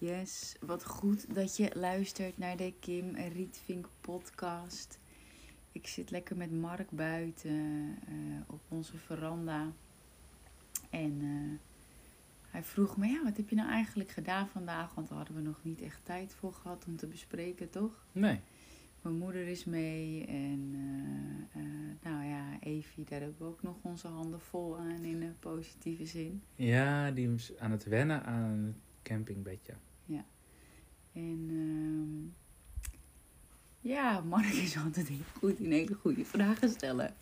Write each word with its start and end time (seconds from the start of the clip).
Yes, 0.00 0.56
wat 0.60 0.84
goed 0.84 1.34
dat 1.34 1.56
je 1.56 1.70
luistert 1.74 2.38
naar 2.38 2.56
de 2.56 2.74
Kim 2.80 3.14
Rietvink 3.14 3.88
podcast. 4.00 4.98
Ik 5.72 5.86
zit 5.86 6.10
lekker 6.10 6.36
met 6.36 6.52
Mark 6.52 6.90
buiten 6.90 7.96
eh, 8.06 8.14
op 8.46 8.60
onze 8.68 8.96
veranda. 8.96 9.72
En 10.90 11.18
eh, 11.20 11.58
hij 12.50 12.62
vroeg 12.62 12.96
me, 12.96 13.06
ja, 13.06 13.22
wat 13.24 13.36
heb 13.36 13.48
je 13.48 13.56
nou 13.56 13.70
eigenlijk 13.70 14.10
gedaan 14.10 14.48
vandaag? 14.48 14.94
Want 14.94 15.08
daar 15.08 15.16
hadden 15.16 15.36
we 15.36 15.42
nog 15.42 15.60
niet 15.62 15.80
echt 15.80 16.00
tijd 16.04 16.34
voor 16.34 16.52
gehad 16.52 16.84
om 16.86 16.96
te 16.96 17.06
bespreken, 17.06 17.70
toch? 17.70 18.04
Nee. 18.12 18.40
Mijn 19.02 19.16
moeder 19.16 19.46
is 19.46 19.64
mee 19.64 20.26
en 20.26 20.74
eh, 21.52 22.10
nou 22.10 22.24
ja, 22.24 22.44
Evie, 22.60 23.04
daar 23.04 23.20
hebben 23.20 23.38
we 23.38 23.44
ook 23.44 23.62
nog 23.62 23.76
onze 23.82 24.08
handen 24.08 24.40
vol 24.40 24.78
aan 24.78 25.02
in 25.02 25.22
een 25.22 25.38
positieve 25.38 26.06
zin. 26.06 26.42
Ja, 26.54 27.10
die 27.10 27.34
is 27.34 27.58
aan 27.58 27.70
het 27.70 27.84
wennen 27.84 28.24
aan 28.24 28.76
campingbedje. 29.08 29.74
En 31.18 31.46
ehm, 31.50 32.26
ja, 33.92 34.20
Mark 34.20 34.52
is 34.52 34.76
altijd 34.76 35.08
heel 35.08 35.24
goed 35.38 35.58
in 35.58 35.72
hele 35.72 35.94
goede 35.94 36.24
vragen 36.24 36.68
stellen. 36.68 37.14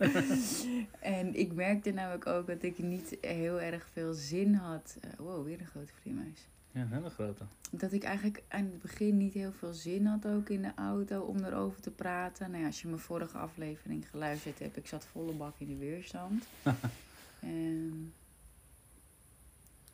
en 1.01 1.35
ik 1.35 1.53
merkte 1.53 1.91
namelijk 1.91 2.27
ook 2.27 2.47
dat 2.47 2.63
ik 2.63 2.79
niet 2.79 3.17
heel 3.21 3.61
erg 3.61 3.89
veel 3.93 4.15
zin 4.15 4.55
had. 4.55 4.97
eh, 5.01 5.11
wow, 5.19 5.45
weer 5.45 5.61
een 5.61 5.67
grote 5.67 5.93
vleermuis. 6.01 6.49
Ja, 6.73 6.81
een 6.81 6.93
hele 6.93 7.11
grote. 7.11 7.45
Dat 7.71 7.93
ik 7.93 8.03
eigenlijk 8.03 8.43
aan 8.49 8.65
het 8.65 8.83
begin 8.83 9.17
niet 9.17 9.33
heel 9.35 9.53
veel 9.53 9.73
zin 9.73 10.07
had 10.07 10.27
ook 10.27 10.49
in 10.49 10.63
de 10.63 10.73
auto 10.75 11.21
om 11.21 11.45
erover 11.45 11.81
te 11.81 11.91
praten. 11.91 12.51
Nou 12.51 12.61
ja, 12.61 12.67
als 12.67 12.83
je 12.83 12.89
mijn 12.89 13.01
vorige 13.01 13.39
aflevering 13.39 14.11
geluisterd 14.11 14.59
hebt, 14.59 14.77
ik 14.77 14.87
zat 14.87 15.07
volle 15.07 15.33
bak 15.33 15.55
in 15.59 15.69
de 15.69 15.77
weerstand. 15.77 16.47
en 17.41 18.13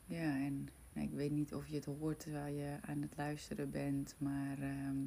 ja, 0.06 0.36
en 0.36 0.68
nou, 0.92 1.06
ik 1.06 1.12
weet 1.12 1.30
niet 1.30 1.54
of 1.54 1.66
je 1.66 1.74
het 1.74 1.84
hoort 1.84 2.20
terwijl 2.20 2.54
je 2.54 2.76
aan 2.80 3.02
het 3.02 3.16
luisteren 3.16 3.70
bent, 3.70 4.14
maar 4.18 4.58
ehm, 4.58 4.98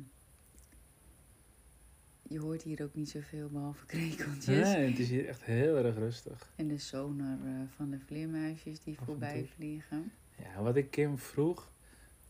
je 2.21 2.39
hoort 2.39 2.61
hier 2.61 2.83
ook 2.83 2.93
niet 2.93 3.09
zoveel 3.09 3.49
behalve 3.49 3.85
krekeltjes. 3.95 4.73
Nee, 4.73 4.89
het 4.89 4.99
is 4.99 5.09
hier 5.09 5.27
echt 5.27 5.43
heel 5.43 5.75
erg 5.75 5.95
rustig. 5.95 6.51
En 6.55 6.67
de 6.67 6.77
sonar 6.77 7.37
eh, 7.45 7.51
van 7.75 7.89
de 7.89 7.99
vleermuisjes 7.99 8.79
die 8.79 8.99
Af 8.99 9.05
voorbij 9.05 9.45
vliegen. 9.55 10.11
Ja, 10.37 10.61
wat 10.61 10.75
ik 10.75 10.91
Kim 10.91 11.17
vroeg, 11.17 11.71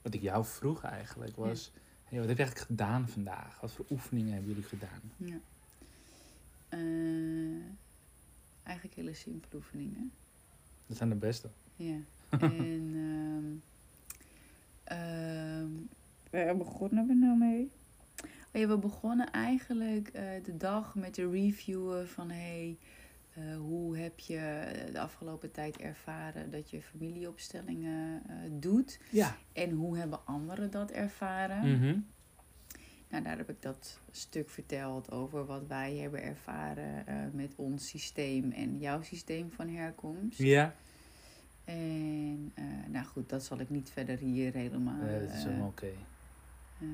wat 0.01 0.13
ik 0.13 0.21
jou 0.21 0.45
vroeg 0.45 0.83
eigenlijk, 0.83 1.35
was... 1.35 1.71
Hey, 2.03 2.19
wat 2.19 2.27
heb 2.27 2.37
je 2.37 2.43
eigenlijk 2.43 2.71
gedaan 2.71 3.09
vandaag? 3.09 3.61
Wat 3.61 3.71
voor 3.71 3.85
oefeningen 3.89 4.33
hebben 4.33 4.49
jullie 4.49 4.63
gedaan? 4.63 5.01
Ja. 5.17 5.39
Eh, 6.69 7.65
eigenlijk 8.63 8.95
hele 8.95 9.13
simpele 9.13 9.55
oefeningen. 9.55 10.11
Dat 10.87 10.97
zijn 10.97 11.09
de 11.09 11.15
beste. 11.15 11.49
Ja. 11.75 11.97
En 12.41 13.61
ehm 14.83 14.97
ehm, 14.99 15.69
waar 16.31 16.57
begonnen 16.57 17.07
we 17.07 17.13
nou 17.13 17.37
mee? 17.37 17.71
Oh 18.53 18.61
ja, 18.61 18.67
we 18.67 18.77
begonnen 18.77 19.31
eigenlijk 19.31 20.07
eh, 20.07 20.23
de 20.43 20.57
dag 20.57 20.95
met 20.95 21.15
de 21.15 21.29
reviewen 21.29 22.07
van 22.07 22.29
hey, 22.29 22.77
eh, 23.33 23.57
hoe 23.57 23.97
heb 23.97 24.19
je 24.19 24.63
de 24.91 24.99
afgelopen 24.99 25.51
tijd 25.51 25.77
ervaren 25.77 26.51
dat 26.51 26.69
je 26.69 26.81
familieopstellingen 26.81 28.21
eh, 28.27 28.35
doet 28.51 28.99
Ja. 29.11 29.35
en 29.53 29.71
hoe 29.71 29.97
hebben 29.97 30.25
anderen 30.25 30.71
dat 30.71 30.91
ervaren? 30.91 31.71
Mhm. 31.79 31.99
Nou, 33.09 33.23
daar 33.23 33.37
heb 33.37 33.49
ik 33.49 33.61
dat 33.61 33.99
stuk 34.11 34.49
verteld 34.49 35.11
over 35.11 35.45
wat 35.45 35.67
wij 35.67 35.95
hebben 35.95 36.23
ervaren 36.23 37.07
eh, 37.07 37.15
met 37.33 37.53
ons 37.55 37.87
systeem 37.87 38.51
en 38.51 38.79
jouw 38.79 39.01
systeem 39.01 39.51
van 39.51 39.67
herkomst. 39.69 40.37
Ja. 40.37 40.75
En 41.65 42.51
eh, 42.55 42.63
nou 42.87 43.05
goed, 43.05 43.29
dat 43.29 43.43
zal 43.43 43.59
ik 43.59 43.69
niet 43.69 43.89
verder 43.89 44.17
hier 44.17 44.53
helemaal 44.53 44.95
Nee, 45.01 45.19
dat 45.19 45.29
is 45.29 45.35
eh, 45.35 45.43
helemaal 45.43 45.67
oké. 45.67 45.91
eh, 46.79 46.87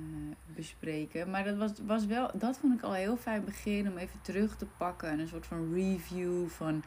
bespreken. 0.55 1.29
Maar 1.29 1.43
dat, 1.43 1.57
was, 1.57 1.71
was 1.85 2.05
wel, 2.05 2.31
dat 2.33 2.57
vond 2.57 2.73
ik 2.73 2.81
al 2.81 2.93
heel 2.93 3.17
fijn 3.17 3.45
begin 3.45 3.89
om 3.89 3.97
even 3.97 4.21
terug 4.21 4.55
te 4.55 4.65
pakken. 4.77 5.09
En 5.09 5.19
een 5.19 5.27
soort 5.27 5.45
van 5.45 5.73
review 5.73 6.47
van... 6.47 6.83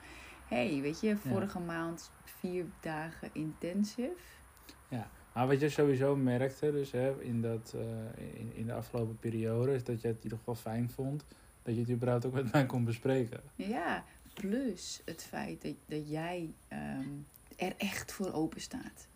hey, 0.47 0.81
weet 0.81 1.01
je, 1.01 1.17
vorige 1.17 1.59
maand 1.61 2.11
vier 2.25 2.65
dagen 2.81 3.31
intensive. 3.33 4.33
Maar 5.33 5.47
wat 5.47 5.61
je 5.61 5.69
sowieso 5.69 6.17
merkte 6.17 6.73
dus 6.73 6.91
hè, 6.93 7.23
in, 7.23 7.43
dat, 7.43 7.77
in, 8.17 8.53
in 8.55 8.67
de 8.67 8.73
afgelopen 8.73 9.19
periode... 9.19 9.75
is 9.75 9.85
dat 9.85 10.01
je 10.01 10.07
het 10.07 10.17
in 10.17 10.23
ieder 10.23 10.39
geval 10.39 10.55
fijn 10.55 10.91
vond... 10.91 11.25
dat 11.63 11.75
je 11.75 11.81
het 11.81 11.91
überhaupt 11.91 12.27
ook 12.27 12.33
met 12.33 12.53
mij 12.53 12.67
kon 12.67 12.85
bespreken. 12.85 13.41
Ja, 13.55 14.05
plus 14.35 15.03
het 15.05 15.23
feit 15.23 15.63
dat, 15.63 15.75
dat 15.87 16.11
jij 16.11 16.55
ehm, 16.69 17.09
er 17.57 17.75
echt 17.77 18.13
voor 18.13 18.33
open 18.33 18.61
staat. 18.61 19.09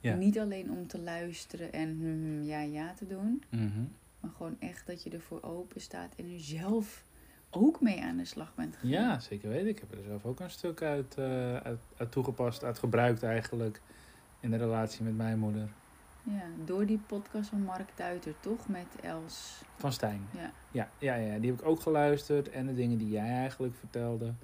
Ja. 0.00 0.14
Niet 0.14 0.38
alleen 0.38 0.70
om 0.70 0.86
te 0.86 0.98
luisteren 0.98 1.72
en 1.72 1.98
hmm, 1.98 2.42
ja, 2.42 2.60
ja 2.60 2.92
te 2.92 3.06
doen. 3.06 3.42
Mhm. 3.48 3.82
Maar 4.20 4.30
gewoon 4.30 4.56
echt 4.58 4.86
dat 4.86 5.02
je 5.02 5.10
ervoor 5.10 5.42
open 5.42 5.80
staat 5.80 6.14
en 6.16 6.24
er 6.32 6.40
zelf 6.40 7.04
ook 7.50 7.80
mee 7.80 8.02
aan 8.02 8.16
de 8.16 8.24
slag 8.24 8.54
bent 8.54 8.74
gegaan. 8.76 8.90
Ja, 8.90 9.20
zeker 9.20 9.48
weten. 9.48 9.68
Ik 9.68 9.78
heb 9.78 9.92
er 9.92 10.02
zelf 10.06 10.24
ook 10.24 10.40
een 10.40 10.50
stuk 10.50 10.82
uit, 10.82 11.14
eh, 11.18 11.56
uit, 11.56 11.78
uit 11.96 12.12
toegepast, 12.12 12.64
uit 12.64 12.78
gebruikt 12.78 13.22
eigenlijk... 13.22 13.80
in 14.40 14.50
de 14.50 14.56
relatie 14.56 15.04
met 15.04 15.16
mijn 15.16 15.38
moeder. 15.38 15.68
Ja, 16.22 16.42
door 16.64 16.86
die 16.86 16.98
podcast 16.98 17.48
van 17.48 17.62
Mark 17.62 17.96
Duiter, 17.96 18.34
toch? 18.40 18.68
Met 18.68 18.86
Els. 19.02 19.62
Van 19.76 19.92
Stijn. 19.92 20.26
Ja. 20.34 20.52
Ja, 20.70 20.90
ja, 20.98 21.14
ja, 21.14 21.38
die 21.38 21.50
heb 21.50 21.60
ik 21.60 21.66
ook 21.66 21.80
geluisterd. 21.80 22.50
En 22.50 22.66
de 22.66 22.74
dingen 22.74 22.98
die 22.98 23.08
jij 23.08 23.28
eigenlijk 23.28 23.74
vertelde. 23.74 24.34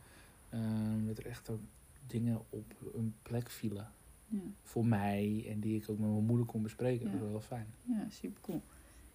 ehm, 0.50 1.06
dat 1.06 1.18
er 1.18 1.26
echt 1.26 1.50
ook 1.50 1.60
dingen 2.06 2.40
op 2.50 2.72
een 2.94 3.14
plek 3.22 3.50
vielen. 3.50 3.90
Ja, 4.28 4.38
Voor 4.62 4.86
mij. 4.86 5.46
En 5.48 5.60
die 5.60 5.76
ik 5.76 5.90
ook 5.90 5.98
met 5.98 6.10
mijn 6.10 6.24
moeder 6.24 6.46
kon 6.46 6.62
bespreken. 6.62 7.10
Dat 7.12 7.20
was 7.20 7.30
wel 7.30 7.40
fijn. 7.40 7.66
ja 7.82 8.06
super 8.10 8.40
cool. 8.40 8.62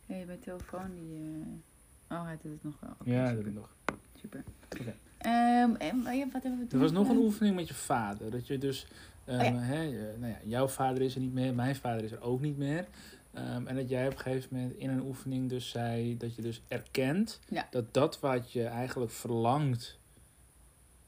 Hé, 0.05 0.15
hey, 0.15 0.25
mijn 0.25 0.39
telefoon 0.39 0.93
die... 0.95 1.15
eh, 1.19 2.17
Oh, 2.17 2.23
hij 2.25 2.37
doet 2.43 2.51
het 2.51 2.63
nog 2.63 2.79
wel. 2.79 3.13
Ja, 3.13 3.25
dat 3.33 3.35
doe 3.43 3.45
ik 3.47 3.53
nog. 3.53 3.75
super. 4.15 4.43
Oké. 4.79 4.95
Ehm, 5.17 5.75
en 5.75 6.03
wat 6.03 6.13
hebben 6.43 6.59
we 6.59 6.67
toen 6.67 6.79
Er 6.79 6.85
was 6.85 6.91
nog 6.91 7.09
een 7.09 7.17
oefening 7.17 7.55
met 7.55 7.67
je 7.67 7.73
vader. 7.73 8.31
Dat 8.31 8.47
je 8.47 8.57
dus... 8.57 8.87
ehm, 9.25 9.39
Oh 9.39 9.45
ja. 9.45 9.59
hè, 9.59 9.83
eh, 10.11 10.17
nou 10.19 10.31
ja, 10.31 10.37
jouw 10.43 10.67
vader 10.67 11.01
is 11.01 11.15
er 11.15 11.21
niet 11.21 11.33
meer. 11.33 11.53
Mijn 11.55 11.75
vader 11.75 12.03
is 12.03 12.11
er 12.11 12.21
ook 12.21 12.41
niet 12.41 12.57
meer. 12.57 12.87
Ehm, 13.33 13.67
en 13.67 13.75
dat 13.75 13.89
jij 13.89 14.05
op 14.07 14.13
een 14.13 14.19
gegeven 14.19 14.49
moment 14.57 14.73
in 14.77 14.89
een 14.89 15.01
oefening 15.01 15.49
dus 15.49 15.69
zei... 15.69 16.17
Dat 16.17 16.35
je 16.35 16.41
dus 16.41 16.61
erkent... 16.67 17.39
Ja. 17.49 17.67
Dat 17.71 17.93
dat 17.93 18.19
wat 18.19 18.51
je 18.51 18.63
eigenlijk 18.65 19.11
verlangt 19.11 19.99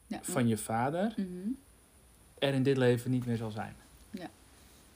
Ja, 0.08 0.20
van 0.22 0.48
je 0.48 0.58
vader... 0.58 1.14
Mhm. 1.18 1.50
Er 2.44 2.54
in 2.54 2.64
dit 2.64 2.78
leven 2.78 3.12
niet 3.12 3.26
meer 3.26 3.38
zal 3.38 3.52
zijn. 3.52 3.74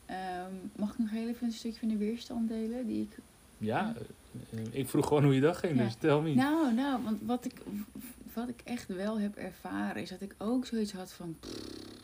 Ehm, 0.06 0.52
mag 0.76 0.92
ik 0.92 0.98
nog 0.98 1.10
heel 1.10 1.28
even 1.28 1.48
een 1.48 1.54
stukje 1.54 1.80
van 1.80 1.88
de 1.88 1.98
weerstand 1.98 2.48
delen? 2.48 2.88
Die 2.88 3.02
ik... 3.02 3.18
Ja, 3.58 3.96
eh, 4.52 4.60
eh, 4.60 4.66
ik 4.72 4.88
vroeg 4.90 5.08
gewoon 5.08 5.24
hoe 5.24 5.34
je 5.34 5.42
dag 5.42 5.60
ging, 5.60 5.78
Ja. 5.78 5.84
dus 5.84 5.96
tel 5.96 6.22
me. 6.22 6.34
Nou, 6.34 6.74
nou, 6.74 7.04
want 7.04 7.22
wat 7.22 7.46
ik, 7.46 7.62
wat 8.34 8.50
ik 8.50 8.62
echt 8.64 8.88
wel 8.88 9.20
heb 9.20 9.36
ervaren... 9.36 10.02
is 10.02 10.10
dat 10.10 10.22
ik 10.22 10.36
ook 10.38 10.66
zoiets 10.66 10.92
had 10.92 11.14
van... 11.14 11.36
pff, 11.40 12.04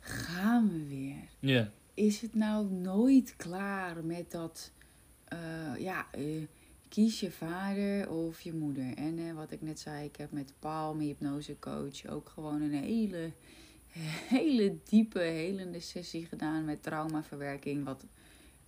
gaan 0.00 0.68
we 0.70 0.86
weer? 0.88 1.28
Ja, 1.38 1.70
is 1.94 2.20
het 2.20 2.34
nou 2.34 2.66
nooit 2.72 3.34
klaar 3.36 4.04
met 4.04 4.30
dat, 4.30 4.72
eh, 5.24 5.38
ja, 5.78 6.06
kies 6.88 7.20
je 7.20 7.30
vader 7.30 8.10
of 8.10 8.40
je 8.40 8.54
moeder. 8.54 8.94
En 8.94 9.34
wat 9.34 9.50
ik 9.50 9.62
net 9.62 9.80
zei, 9.80 10.04
ik 10.04 10.16
heb 10.16 10.32
met 10.32 10.52
Paul, 10.58 10.94
mijn 10.94 11.08
hypnosecoach, 11.08 12.06
ook 12.06 12.28
gewoon 12.28 12.62
een 12.62 12.72
hele, 12.72 13.30
hele 14.28 14.76
diepe, 14.84 15.18
helende 15.18 15.80
sessie 15.80 16.26
gedaan 16.26 16.64
met 16.64 16.82
traumaverwerking. 16.82 17.84
Wat 17.84 18.04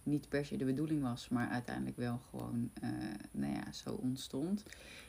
niet 0.02 0.28
per 0.28 0.44
se 0.44 0.56
de 0.56 0.64
bedoeling 0.64 1.02
was, 1.02 1.28
maar 1.28 1.48
uiteindelijk 1.48 1.96
wel 1.96 2.20
gewoon, 2.30 2.70
eh, 2.80 2.90
nou 3.30 3.52
ja, 3.52 3.72
zo 3.72 3.90
ontstond. 3.90 4.62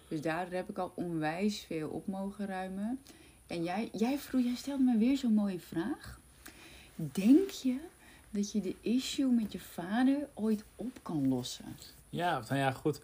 Dus 0.07 0.21
daardoor 0.21 0.55
heb 0.55 0.69
ik 0.69 0.77
al 0.77 0.91
onwijs 0.95 1.59
veel 1.59 1.89
op 1.89 2.07
mogen 2.07 2.45
ruimen. 2.45 2.99
En 3.47 3.63
jij, 3.63 3.89
jij 3.93 4.17
vroeg, 4.17 4.43
jij 4.43 4.55
stelde 4.55 4.83
me 4.83 4.97
weer 4.97 5.17
zo'n 5.17 5.33
mooie 5.33 5.59
vraag. 5.59 6.19
Denk 6.95 7.49
je 7.49 7.77
dat 8.29 8.51
je 8.51 8.61
de 8.61 8.75
issue 8.81 9.31
met 9.31 9.51
je 9.51 9.59
vader 9.59 10.27
ooit 10.33 10.63
op 10.75 10.99
kan 11.01 11.27
lossen? 11.27 11.75
ja 12.09 12.39
nou 12.39 12.55
ja, 12.55 12.71
goed. 12.71 13.01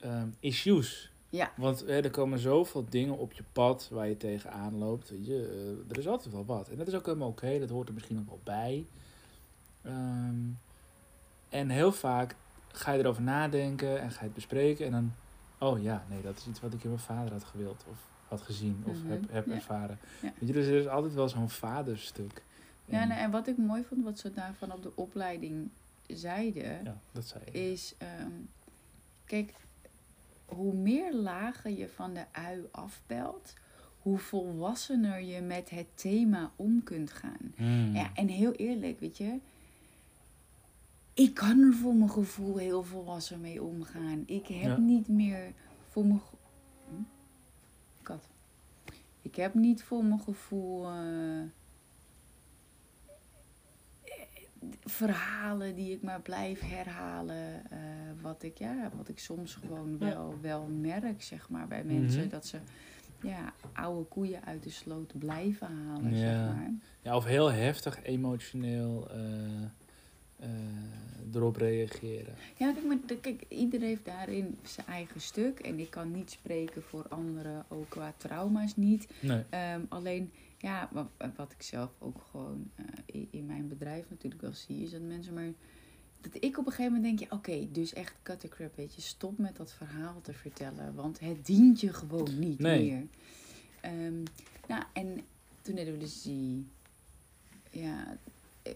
Ehm, 0.00 0.28
issues. 0.40 1.10
Ja. 1.30 1.52
Want 1.56 1.80
hè, 1.80 2.00
er 2.02 2.10
komen 2.10 2.38
zoveel 2.38 2.84
dingen 2.88 3.18
op 3.18 3.32
je 3.32 3.42
pad 3.52 3.88
waar 3.92 4.08
je 4.08 4.16
tegenaan 4.16 4.78
loopt. 4.78 5.10
Weet 5.10 5.26
je, 5.26 5.46
eh, 5.86 5.90
er 5.90 5.98
is 5.98 6.08
altijd 6.08 6.34
wel 6.34 6.44
wat. 6.44 6.68
En 6.68 6.76
dat 6.76 6.86
is 6.88 6.94
ook 6.94 7.06
helemaal 7.06 7.28
oké, 7.28 7.58
dat 7.58 7.70
hoort 7.70 7.88
er 7.88 7.94
misschien 7.94 8.18
ook 8.18 8.26
wel 8.28 8.40
bij. 8.44 8.86
Ehm, 9.82 10.34
en 11.48 11.68
heel 11.68 11.92
vaak 11.92 12.34
ga 12.68 12.92
je 12.92 12.98
erover 12.98 13.22
nadenken 13.22 14.00
en 14.00 14.10
ga 14.10 14.18
je 14.18 14.24
het 14.24 14.34
bespreken. 14.34 14.86
En 14.86 14.92
dan, 14.92 15.12
oh 15.58 15.82
ja, 15.82 16.04
nee, 16.08 16.22
dat 16.22 16.36
is 16.38 16.46
iets 16.46 16.60
wat 16.60 16.72
ik 16.72 16.82
in 16.82 16.88
mijn 16.90 17.00
vader 17.02 17.32
had 17.32 17.44
gewild. 17.44 17.84
Of 17.90 18.08
had 18.28 18.40
gezien 18.42 18.82
of 18.86 18.96
Mhm, 18.98 19.10
heb, 19.10 19.30
heb 19.30 19.46
ja. 19.46 19.52
ervaren. 19.52 19.98
Ja. 20.22 20.32
Weet 20.38 20.48
je, 20.48 20.54
dus 20.54 20.66
er 20.66 20.74
is 20.78 20.86
altijd 20.88 21.14
wel 21.14 21.28
zo'n 21.28 21.50
vaderstuk. 21.50 22.42
Ja, 22.84 23.00
En- 23.02 23.08
nou, 23.08 23.20
en 23.20 23.30
wat 23.30 23.46
ik 23.46 23.56
mooi 23.58 23.84
vond, 23.84 24.04
wat 24.04 24.18
ze 24.18 24.32
daarvan 24.32 24.72
op 24.72 24.82
de 24.82 24.92
opleiding 24.96 25.70
zeiden, 26.06 26.84
ja, 26.84 27.00
dat 27.12 27.24
zei 27.26 27.44
is, 27.44 27.94
ehm, 27.98 28.30
kijk, 29.24 29.54
hoe 30.54 30.74
meer 30.74 31.14
lagen 31.14 31.76
je 31.76 31.88
van 31.88 32.14
de 32.14 32.24
ui 32.32 32.68
afpelt, 32.70 33.54
hoe 33.98 34.18
volwassener 34.18 35.20
je 35.20 35.40
met 35.40 35.70
het 35.70 35.86
thema 35.94 36.52
om 36.56 36.82
kunt 36.82 37.10
gaan. 37.10 37.52
Hmm. 37.56 37.94
Ja, 37.94 38.10
en 38.14 38.28
heel 38.28 38.52
eerlijk, 38.52 39.00
weet 39.00 39.16
je, 39.18 39.38
ik 41.14 41.34
kan 41.34 41.60
er 41.62 41.72
voor 41.74 41.94
mijn 41.94 42.10
gevoel 42.10 42.56
heel 42.56 42.82
volwassen 42.82 43.40
mee 43.40 43.62
omgaan. 43.62 44.22
Ik 44.26 44.46
heb 44.46 44.62
Ja. 44.62 44.78
niet 44.78 45.08
meer 45.08 45.52
voor 45.88 46.04
mijn 46.06 46.20
Hm? 46.88 47.02
kat. 48.02 48.28
Ik 49.22 49.36
heb 49.36 49.54
niet 49.54 49.82
voor 49.82 50.04
mijn 50.04 50.20
gevoel 50.20 50.86
eh, 50.86 51.40
verhalen 54.84 55.74
die 55.74 55.92
ik 55.92 56.02
maar 56.02 56.20
blijf 56.20 56.60
herhalen. 56.60 57.70
eh, 57.70 57.78
wat 58.20 58.42
ik 58.42 58.58
ja, 58.58 58.90
wat 58.96 59.08
ik 59.08 59.18
soms 59.18 59.54
gewoon 59.54 59.98
wel, 59.98 60.34
wel 60.40 60.66
merk, 60.66 61.22
zeg 61.22 61.48
maar, 61.48 61.66
bij 61.68 61.84
mensen 61.84 62.20
Mhm. 62.20 62.28
dat 62.30 62.46
ze 62.46 62.58
ja, 63.22 63.52
oude 63.72 64.04
koeien 64.08 64.44
uit 64.44 64.62
de 64.62 64.70
sloot 64.70 65.18
blijven 65.18 65.68
halen, 65.86 66.14
Ja. 66.16 66.18
zeg 66.18 66.54
maar. 66.56 66.70
Ja, 67.02 67.16
of 67.16 67.24
heel 67.24 67.52
heftig 67.52 68.02
emotioneel 68.02 69.10
eh, 69.10 69.62
eh, 70.36 70.48
erop 71.34 71.56
reageren. 71.56 72.34
Ja, 72.56 72.72
kijk, 72.72 72.84
maar 72.86 72.96
de- 73.06 73.16
kijk, 73.20 73.44
ieder 73.48 73.80
heeft 73.80 74.04
daarin 74.04 74.58
zijn 74.62 74.86
eigen 74.86 75.20
stuk. 75.20 75.58
En 75.58 75.78
ik 75.78 75.90
kan 75.90 76.10
niet 76.12 76.30
spreken 76.30 76.82
voor 76.82 77.06
anderen, 77.08 77.64
ook 77.68 77.88
qua 77.88 78.12
trauma's 78.16 78.76
niet. 78.76 79.08
Nee. 79.20 79.42
Ehm, 79.50 79.80
alleen, 79.88 80.32
ja, 80.60 80.88
wat, 80.92 81.08
wat 81.36 81.52
ik 81.52 81.62
zelf 81.62 81.90
ook 81.98 82.20
gewoon 82.30 82.70
eh, 82.74 82.84
in, 83.06 83.28
in 83.30 83.46
mijn 83.46 83.68
bedrijf 83.68 84.04
natuurlijk 84.10 84.42
wel 84.42 84.52
zie, 84.54 84.82
is 84.82 84.90
dat 84.90 85.00
mensen 85.00 85.34
maar... 85.34 85.52
Dat 86.20 86.34
ik 86.44 86.58
op 86.58 86.66
een 86.66 86.72
gegeven 86.72 86.92
moment 86.92 87.18
denk, 87.18 87.30
ja, 87.30 87.36
oké, 87.36 87.68
dus 87.72 87.92
echt 87.92 88.14
cut 88.22 88.40
the 88.40 88.48
crap, 88.48 88.76
weet 88.76 88.94
je. 88.94 89.00
Stop 89.00 89.38
met 89.38 89.56
dat 89.56 89.72
verhaal 89.72 90.20
te 90.20 90.32
vertellen, 90.32 90.94
want 90.94 91.20
het 91.20 91.46
dient 91.46 91.80
je 91.80 91.92
gewoon 91.92 92.38
niet 92.38 92.58
Nee. 92.58 92.90
meer. 92.90 93.06
Ehm, 93.80 94.22
nou, 94.68 94.82
en 94.92 95.20
toen 95.62 95.74
deden 95.74 95.92
we 95.92 95.98
dus 95.98 96.22
die, 96.22 96.66
ja, 97.70 98.16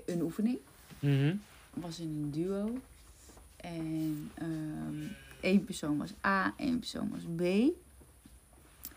een 0.07 0.23
oefening 0.23 0.59
Mhm. 0.99 1.37
was 1.75 1.99
in 2.01 2.07
een 2.09 2.31
duo. 2.31 2.79
En 3.57 4.31
ehm 4.35 5.03
één 5.41 5.65
persoon 5.65 5.97
was 5.99 6.13
A, 6.27 6.55
één 6.57 6.79
persoon 6.79 7.09
was 7.11 7.23
B. 7.37 7.43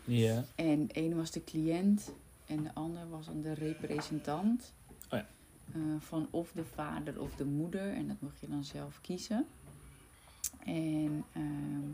Ja. 0.04 0.44
En 0.54 0.88
ene 0.92 1.14
was 1.14 1.30
de 1.30 1.44
cliënt 1.44 2.12
en 2.48 2.62
de 2.62 2.74
ander 2.74 3.08
was 3.08 3.26
dan 3.26 3.40
de 3.40 3.54
representant. 3.54 4.74
Oh 5.10 5.18
ja. 5.18 5.26
Eh, 5.74 5.80
van 5.98 6.28
of 6.30 6.52
de 6.52 6.64
vader 6.64 7.20
of 7.20 7.34
de 7.34 7.44
moeder. 7.44 7.92
En 7.94 8.08
dat 8.08 8.20
mocht 8.20 8.40
je 8.40 8.48
dan 8.48 8.64
zelf 8.64 9.00
kiezen. 9.00 9.46
En 10.64 11.24
ehm, 11.32 11.88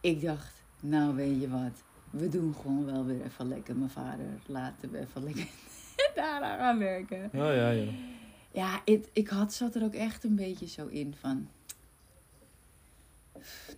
ik 0.00 0.20
dacht, 0.20 0.62
nou 0.80 1.14
weet 1.14 1.40
je 1.40 1.48
wat. 1.48 1.82
We 2.10 2.28
doen 2.28 2.54
gewoon 2.54 2.84
wel 2.84 3.04
weer 3.04 3.24
even 3.24 3.48
lekker 3.48 3.76
mijn 3.76 3.90
vader. 3.90 4.26
Laten 4.46 4.90
we 4.90 4.98
even 4.98 5.24
lekker 5.24 5.48
daaraan 6.14 6.58
gaan 6.58 6.78
werken. 6.78 7.24
Oh 7.24 7.54
ja. 7.54 7.92
Ja, 8.52 8.80
het, 8.84 9.10
ik 9.12 9.28
had, 9.28 9.52
zat 9.52 9.74
er 9.74 9.82
ook 9.82 9.94
echt 9.94 10.24
een 10.24 10.36
beetje 10.36 10.66
zo 10.68 10.86
in 10.86 11.14
van... 11.20 11.48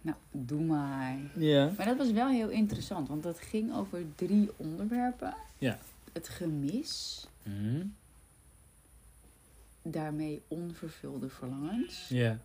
Nou, 0.00 0.16
doe 0.30 0.60
maar. 0.60 1.16
Ja. 1.36 1.72
Maar 1.76 1.86
dat 1.86 1.96
was 1.96 2.10
wel 2.10 2.28
heel 2.28 2.48
interessant, 2.48 3.08
want 3.08 3.22
dat 3.22 3.38
ging 3.40 3.74
over 3.74 4.04
drie 4.14 4.50
onderwerpen. 4.56 5.34
Ja. 5.58 5.78
Het 6.12 6.28
gemis, 6.28 7.26
Mhm. 7.42 7.86
daarmee 9.82 10.42
onvervulde 10.48 11.28
verlangens. 11.28 12.08
Ja. 12.08 12.38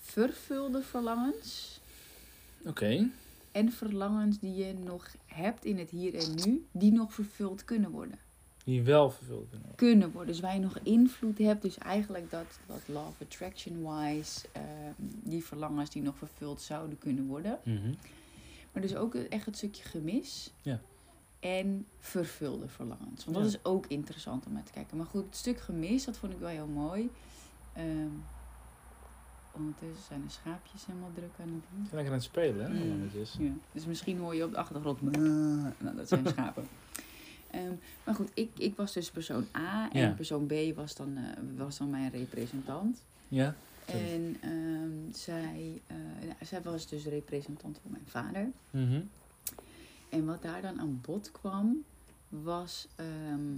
Vervulde 0.00 0.82
verlangens 0.82 1.80
Oké. 2.66 3.08
en 3.52 3.72
verlangens 3.72 4.38
die 4.38 4.54
je 4.54 4.74
nog 4.74 5.08
hebt 5.26 5.64
in 5.64 5.78
het 5.78 5.90
hier 5.90 6.14
en 6.14 6.34
nu, 6.34 6.66
die 6.72 6.92
nog 6.92 7.14
vervuld 7.14 7.64
kunnen 7.64 7.90
worden. 7.90 8.18
Die 8.64 8.82
wel 8.82 9.10
vervuld 9.10 9.48
kunnen 9.48 9.60
worden. 9.66 9.76
Kunnen 9.76 10.10
worden, 10.10 10.32
dus 10.32 10.40
waar 10.40 10.54
je 10.54 10.60
nog 10.60 10.78
invloed 10.82 11.38
hebt. 11.38 11.62
Dus 11.62 11.78
eigenlijk 11.78 12.30
dat, 12.30 12.58
dat 12.66 12.80
law 12.86 13.06
of 13.06 13.20
attraction 13.22 13.76
wise, 13.94 14.48
ehm, 14.52 14.92
die 15.22 15.44
verlangens 15.44 15.90
die 15.90 16.02
nog 16.02 16.16
vervuld 16.18 16.60
zouden 16.60 16.98
kunnen 16.98 17.26
worden. 17.26 17.58
Mhm. 17.64 17.92
Maar 18.72 18.82
dus 18.82 18.96
ook 18.96 19.14
echt 19.14 19.46
het 19.46 19.56
stukje 19.56 19.82
gemis. 19.82 20.52
Ja. 20.62 20.80
En 21.40 21.86
vervulde 21.98 22.68
verlangens. 22.68 23.24
Want 23.24 23.36
Ja. 23.36 23.42
dat 23.42 23.52
is 23.52 23.58
ook 23.64 23.86
interessant 23.86 24.46
om 24.46 24.52
naar 24.52 24.62
te 24.62 24.72
kijken. 24.72 24.96
Maar 24.96 25.06
goed, 25.06 25.24
het 25.24 25.36
stuk 25.36 25.60
gemis, 25.60 26.04
dat 26.04 26.16
vond 26.16 26.32
ik 26.32 26.38
wel 26.38 26.48
heel 26.48 26.66
mooi. 26.66 27.10
Ehm, 27.72 28.08
ondertussen 29.52 30.04
zijn 30.04 30.22
de 30.22 30.28
schaapjes 30.30 30.86
helemaal 30.86 31.10
druk 31.14 31.30
aan 31.40 31.48
het 31.48 31.64
doen. 31.70 31.86
Zijn 31.86 31.94
lekker 31.94 32.06
aan 32.06 32.12
het 32.18 32.22
spelen, 32.22 32.66
hè? 32.66 32.84
Mm. 32.84 33.10
Ja. 33.38 33.52
Dus 33.72 33.86
misschien 33.86 34.18
hoor 34.18 34.34
je 34.34 34.44
op 34.44 34.50
de 34.50 34.56
achtergrond... 34.56 35.00
Nou, 35.02 35.96
dat 35.96 36.08
zijn 36.08 36.26
schapen. 36.26 36.64
Ehm, 37.50 37.72
maar 38.04 38.14
goed, 38.14 38.30
ik, 38.34 38.50
ik 38.58 38.76
was 38.76 38.92
dus 38.92 39.10
persoon 39.10 39.46
A. 39.56 39.90
En 39.92 40.00
Ja. 40.00 40.10
persoon 40.10 40.46
B 40.46 40.52
was 40.74 40.94
dan, 40.94 41.16
eh, 41.16 41.22
was 41.56 41.78
dan 41.78 41.90
mijn 41.90 42.10
representant. 42.10 43.02
Ja. 43.28 43.54
En 43.86 44.36
ehm, 44.40 45.12
zij, 45.12 45.80
eh, 45.86 45.96
nou, 46.22 46.34
zij 46.44 46.62
was 46.62 46.86
dus 46.88 47.04
representant 47.04 47.78
voor 47.82 47.90
mijn 47.90 48.06
vader. 48.06 48.50
Mhm. 48.70 49.00
En 50.08 50.26
wat 50.26 50.42
daar 50.42 50.62
dan 50.62 50.80
aan 50.80 51.00
bod 51.02 51.30
kwam, 51.30 51.84
was. 52.28 52.88
ehm, 52.96 53.54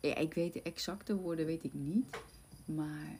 ja, 0.00 0.14
ik 0.14 0.34
weet 0.34 0.52
de 0.52 0.62
exacte 0.62 1.16
woorden, 1.16 1.46
weet 1.46 1.64
ik 1.64 1.74
niet. 1.74 2.06
Maar. 2.64 3.16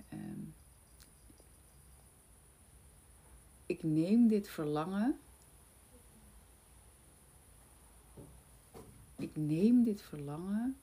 ik 3.66 3.82
neem 3.82 4.28
dit 4.28 4.48
verlangen. 4.48 5.18
Neem 9.46 9.82
dit 9.84 10.02
verlangen 10.02 10.76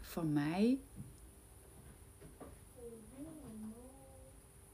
van 0.00 0.32
mij. 0.32 0.78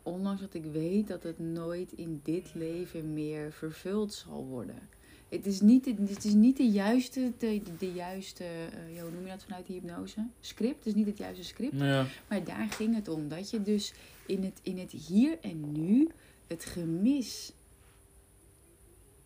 Ondanks 0.02 0.40
dat 0.40 0.54
ik 0.54 0.64
weet 0.64 1.08
dat 1.08 1.22
het 1.22 1.38
nooit 1.38 1.92
in 1.92 2.20
dit 2.22 2.54
leven 2.54 3.14
meer 3.14 3.52
vervuld 3.52 4.12
zal 4.14 4.44
worden. 4.46 4.88
Het 5.28 5.46
is 5.46 5.60
niet, 5.60 5.84
de- 5.84 5.94
het 6.08 6.24
is 6.24 6.32
niet 6.34 6.56
de 6.56 6.68
juiste, 6.68 7.32
de, 7.38 7.62
de 7.78 7.92
juiste 7.92 8.44
ja, 8.92 9.02
hoe 9.02 9.10
noem 9.10 9.22
je 9.22 9.28
dat 9.28 9.42
vanuit 9.42 9.66
de 9.66 9.72
hypnose? 9.72 10.26
Script, 10.40 10.76
het 10.76 10.86
is 10.86 10.94
niet 10.94 11.06
het 11.06 11.18
juiste 11.18 11.44
script. 11.44 11.78
Ja. 11.78 12.06
Maar 12.28 12.44
daar 12.44 12.68
ging 12.68 12.94
het 12.94 13.08
om. 13.08 13.28
Dat 13.28 13.50
je 13.50 13.62
dus 13.62 13.94
in 14.26 14.42
het, 14.44 14.60
in 14.62 14.78
het 14.78 14.90
hier 14.90 15.38
en 15.40 15.72
nu 15.72 16.08
het 16.46 16.64
gemis, 16.64 17.52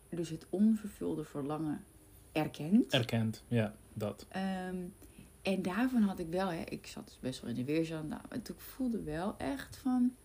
dus 0.09 0.29
het 0.29 0.45
onvervulde 0.49 1.23
verlangen, 1.23 1.83
erkent. 2.31 2.93
Erkend. 2.93 3.43
Ja, 3.47 3.75
dat. 3.93 4.25
Ehm, 4.29 4.75
en 5.41 5.61
daarvan 5.61 6.01
had 6.01 6.19
ik 6.19 6.27
wel, 6.29 6.47
hè, 6.47 6.61
ik 6.69 6.87
zat 6.87 7.05
dus 7.05 7.19
best 7.19 7.41
wel 7.41 7.49
in 7.49 7.55
de 7.55 7.63
weerstand. 7.63 8.09
Nou, 8.09 8.21
en 8.29 8.41
toen 8.41 8.55
voelde 8.59 9.03
wel 9.03 9.37
echt 9.37 9.77
van, 9.77 10.15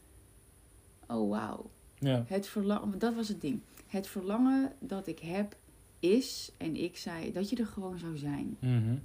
oh 1.06 1.30
wauw. 1.30 1.70
Ja. 1.98 2.24
Het 2.26 2.46
verlangen, 2.46 2.98
dat 2.98 3.14
was 3.14 3.28
het 3.28 3.40
ding. 3.40 3.60
Het 3.86 4.06
verlangen 4.06 4.72
dat 4.78 5.06
ik 5.06 5.18
heb 5.18 5.56
is, 5.98 6.52
en 6.56 6.76
ik 6.76 6.96
zei, 6.96 7.32
dat 7.32 7.50
je 7.50 7.56
er 7.56 7.66
gewoon 7.66 7.98
zou 7.98 8.16
zijn. 8.16 8.56
Mhm. 8.60 8.96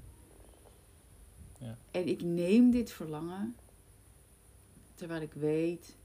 En 1.92 2.08
ik 2.08 2.22
neem 2.24 2.72
dit 2.72 2.92
verlangen, 2.92 3.56
terwijl 4.96 5.22
ik 5.22 5.34
weet 5.34 5.98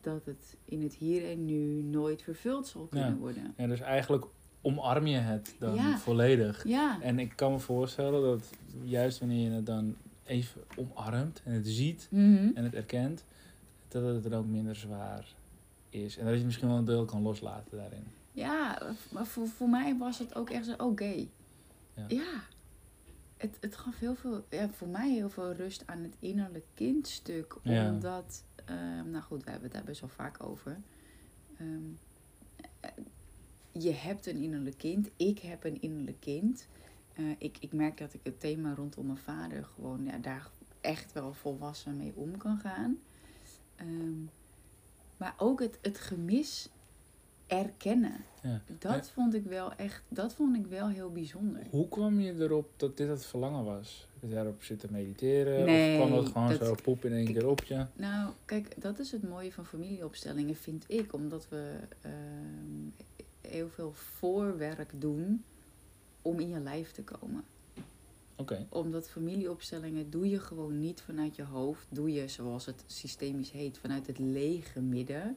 dat 0.00 0.24
het 0.24 0.56
in 0.64 0.82
het 0.82 0.94
hier 0.94 1.30
en 1.30 1.44
nu 1.44 1.82
nooit 1.82 2.22
vervuld 2.22 2.66
zal 2.66 2.86
kunnen 2.86 3.10
Ja. 3.10 3.16
worden. 3.16 3.54
Ja, 3.56 3.66
dus 3.66 3.80
eigenlijk 3.80 4.26
omarm 4.66 5.06
je 5.06 5.16
het 5.18 5.54
dan 5.58 5.74
Ja. 5.74 5.98
volledig. 5.98 6.64
Ja, 6.68 7.02
En 7.02 7.18
ik 7.18 7.32
kan 7.36 7.52
me 7.52 7.58
voorstellen 7.58 8.22
dat 8.22 8.50
juist 8.82 9.18
wanneer 9.18 9.50
je 9.50 9.54
het 9.56 9.66
dan 9.66 9.96
even 10.24 10.62
omarmt 10.76 11.42
en 11.44 11.52
het 11.52 11.66
ziet 11.68 12.08
Mhm. 12.10 12.50
en 12.54 12.64
het 12.64 12.74
erkent, 12.74 13.24
dat 13.88 14.02
het 14.02 14.22
dan 14.22 14.34
ook 14.34 14.46
minder 14.46 14.76
zwaar 14.76 15.34
is. 15.90 16.18
En 16.18 16.26
dat 16.26 16.38
je 16.38 16.44
misschien 16.44 16.68
wel 16.68 16.76
een 16.76 16.84
deel 16.84 17.04
kan 17.04 17.22
loslaten 17.22 17.76
daarin. 17.78 18.04
ja 18.32 18.82
maar 19.10 19.26
voor, 19.26 19.46
voor 19.46 19.68
mij 19.68 19.96
was 19.98 20.18
het 20.18 20.34
ook 20.34 20.50
echt 20.50 20.64
zo, 20.66 20.74
oké. 20.78 21.26
Ja. 21.94 22.04
Ja. 22.08 22.40
Het, 23.36 23.56
het 23.60 23.76
gaf 23.76 23.98
heel 23.98 24.14
veel, 24.14 24.44
ja, 24.50 24.68
voor 24.68 24.88
mij 24.88 25.10
heel 25.12 25.28
veel 25.30 25.52
rust 25.52 25.82
aan 25.86 26.02
het 26.02 26.14
innerlijk 26.18 26.64
kindstuk. 26.74 27.56
Ja. 27.62 27.90
Omdat, 27.90 28.44
ehm, 28.64 29.10
nou 29.10 29.22
goed, 29.22 29.44
we 29.44 29.50
hebben 29.50 29.68
het 29.68 29.76
daar 29.76 29.84
best 29.86 30.00
wel 30.00 30.10
vaak 30.10 30.42
over. 30.44 30.78
Ehm, 31.58 31.68
eh, 32.80 32.90
je 33.78 33.92
hebt 33.92 34.26
een 34.26 34.36
innerlijk 34.42 34.78
kind. 34.78 35.10
Ik 35.16 35.38
heb 35.38 35.64
een 35.64 35.80
innerlijk 35.80 36.20
kind. 36.20 36.66
Eh, 37.12 37.24
ik, 37.38 37.56
ik 37.60 37.72
merk 37.72 37.98
dat 37.98 38.14
ik 38.14 38.20
het 38.22 38.40
thema 38.40 38.74
rondom 38.74 39.06
mijn 39.06 39.18
vader 39.18 39.64
gewoon, 39.64 40.04
ja, 40.04 40.18
daar 40.18 40.50
echt 40.80 41.12
wel 41.12 41.32
volwassen 41.32 41.96
mee 41.96 42.12
om 42.14 42.36
kan 42.36 42.58
gaan. 42.58 42.98
Ehm, 43.76 44.20
maar 45.16 45.34
ook 45.36 45.60
het, 45.60 45.78
het 45.82 45.98
gemis 45.98 46.68
erkennen. 47.46 48.24
Ja. 48.42 48.62
Dat 48.78 49.08
vond 49.10 49.34
ik 49.34 49.44
wel 49.44 49.72
echt, 49.74 50.02
dat 50.08 50.34
vond 50.34 50.56
ik 50.56 50.66
wel 50.66 50.88
heel 50.88 51.12
bijzonder. 51.12 51.62
Hoe 51.70 51.88
kwam 51.88 52.20
je 52.20 52.34
erop 52.34 52.68
dat 52.76 52.96
dit 52.96 53.08
het 53.08 53.24
verlangen 53.26 53.64
was? 53.64 54.08
Heb 54.20 54.28
je 54.28 54.34
daarop 54.34 54.62
zitten 54.62 54.92
mediteren? 54.92 55.64
Nee, 55.64 56.00
of 56.00 56.06
kwam 56.06 56.16
dat 56.22 56.32
gewoon 56.32 56.48
dat- 56.48 56.66
zo 56.66 56.74
pop 56.82 57.04
in 57.04 57.12
één 57.12 57.24
Kijk, 57.24 57.38
keer 57.38 57.48
op 57.48 57.64
je? 57.64 57.86
Nou, 57.94 58.32
kijk, 58.44 58.82
dat 58.82 58.98
is 58.98 59.12
het 59.12 59.28
mooie 59.28 59.52
van 59.52 59.66
familieopstellingen, 59.66 60.56
vind 60.56 60.84
ik. 60.88 61.12
Omdat 61.12 61.48
we 61.48 61.76
ehm, 62.00 63.04
heel 63.48 63.68
veel 63.68 63.92
voorwerk 63.92 65.00
doen 65.00 65.44
om 66.22 66.40
in 66.40 66.48
je 66.48 66.60
lijf 66.60 66.90
te 66.90 67.02
komen. 67.02 67.44
Oké. 68.36 68.66
Omdat 68.68 69.10
familieopstellingen 69.10 70.10
doe 70.10 70.28
je 70.28 70.40
gewoon 70.40 70.78
niet 70.78 71.00
vanuit 71.00 71.36
je 71.36 71.42
hoofd. 71.42 71.86
Doe 71.90 72.12
je, 72.12 72.28
zoals 72.28 72.66
het 72.66 72.84
systemisch 72.86 73.50
heet, 73.50 73.78
vanuit 73.78 74.06
het 74.06 74.18
lege 74.18 74.80
midden. 74.80 75.36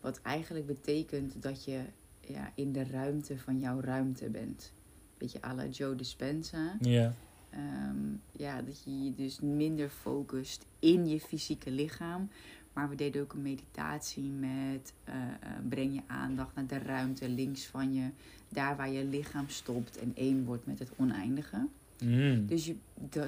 Wat 0.00 0.20
eigenlijk 0.22 0.66
betekent 0.66 1.42
dat 1.42 1.64
je 1.64 1.80
ja, 2.20 2.52
in 2.54 2.72
de 2.72 2.84
ruimte 2.84 3.38
van 3.38 3.58
jouw 3.58 3.80
ruimte 3.80 4.30
bent. 4.30 4.72
Beetje 5.16 5.42
à 5.44 5.54
la 5.54 5.66
Joe 5.66 5.94
Dispenza. 5.94 6.76
Ja. 6.80 7.14
Ehm, 7.50 8.16
ja, 8.32 8.62
dat 8.62 8.82
je 8.84 9.04
je 9.04 9.14
dus 9.14 9.40
minder 9.40 9.88
focust 9.88 10.66
in 10.78 11.06
je 11.06 11.20
fysieke 11.20 11.70
lichaam. 11.70 12.30
Maar 12.78 12.88
we 12.88 12.94
deden 12.94 13.22
ook 13.22 13.32
een 13.32 13.42
meditatie 13.42 14.30
met 14.30 14.92
eh, 15.04 15.14
eh, 15.14 15.50
breng 15.68 15.94
je 15.94 16.00
aandacht 16.06 16.54
naar 16.54 16.66
de 16.66 16.78
ruimte 16.78 17.28
links 17.28 17.66
van 17.66 17.94
je. 17.94 18.08
Daar 18.48 18.76
waar 18.76 18.90
je 18.90 19.04
lichaam 19.04 19.48
stopt 19.48 19.98
en 19.98 20.12
één 20.14 20.44
wordt 20.44 20.66
met 20.66 20.78
het 20.78 20.90
oneindige. 20.96 21.66
Mm. 22.02 22.46
Dus 22.46 22.66
je, 22.66 22.76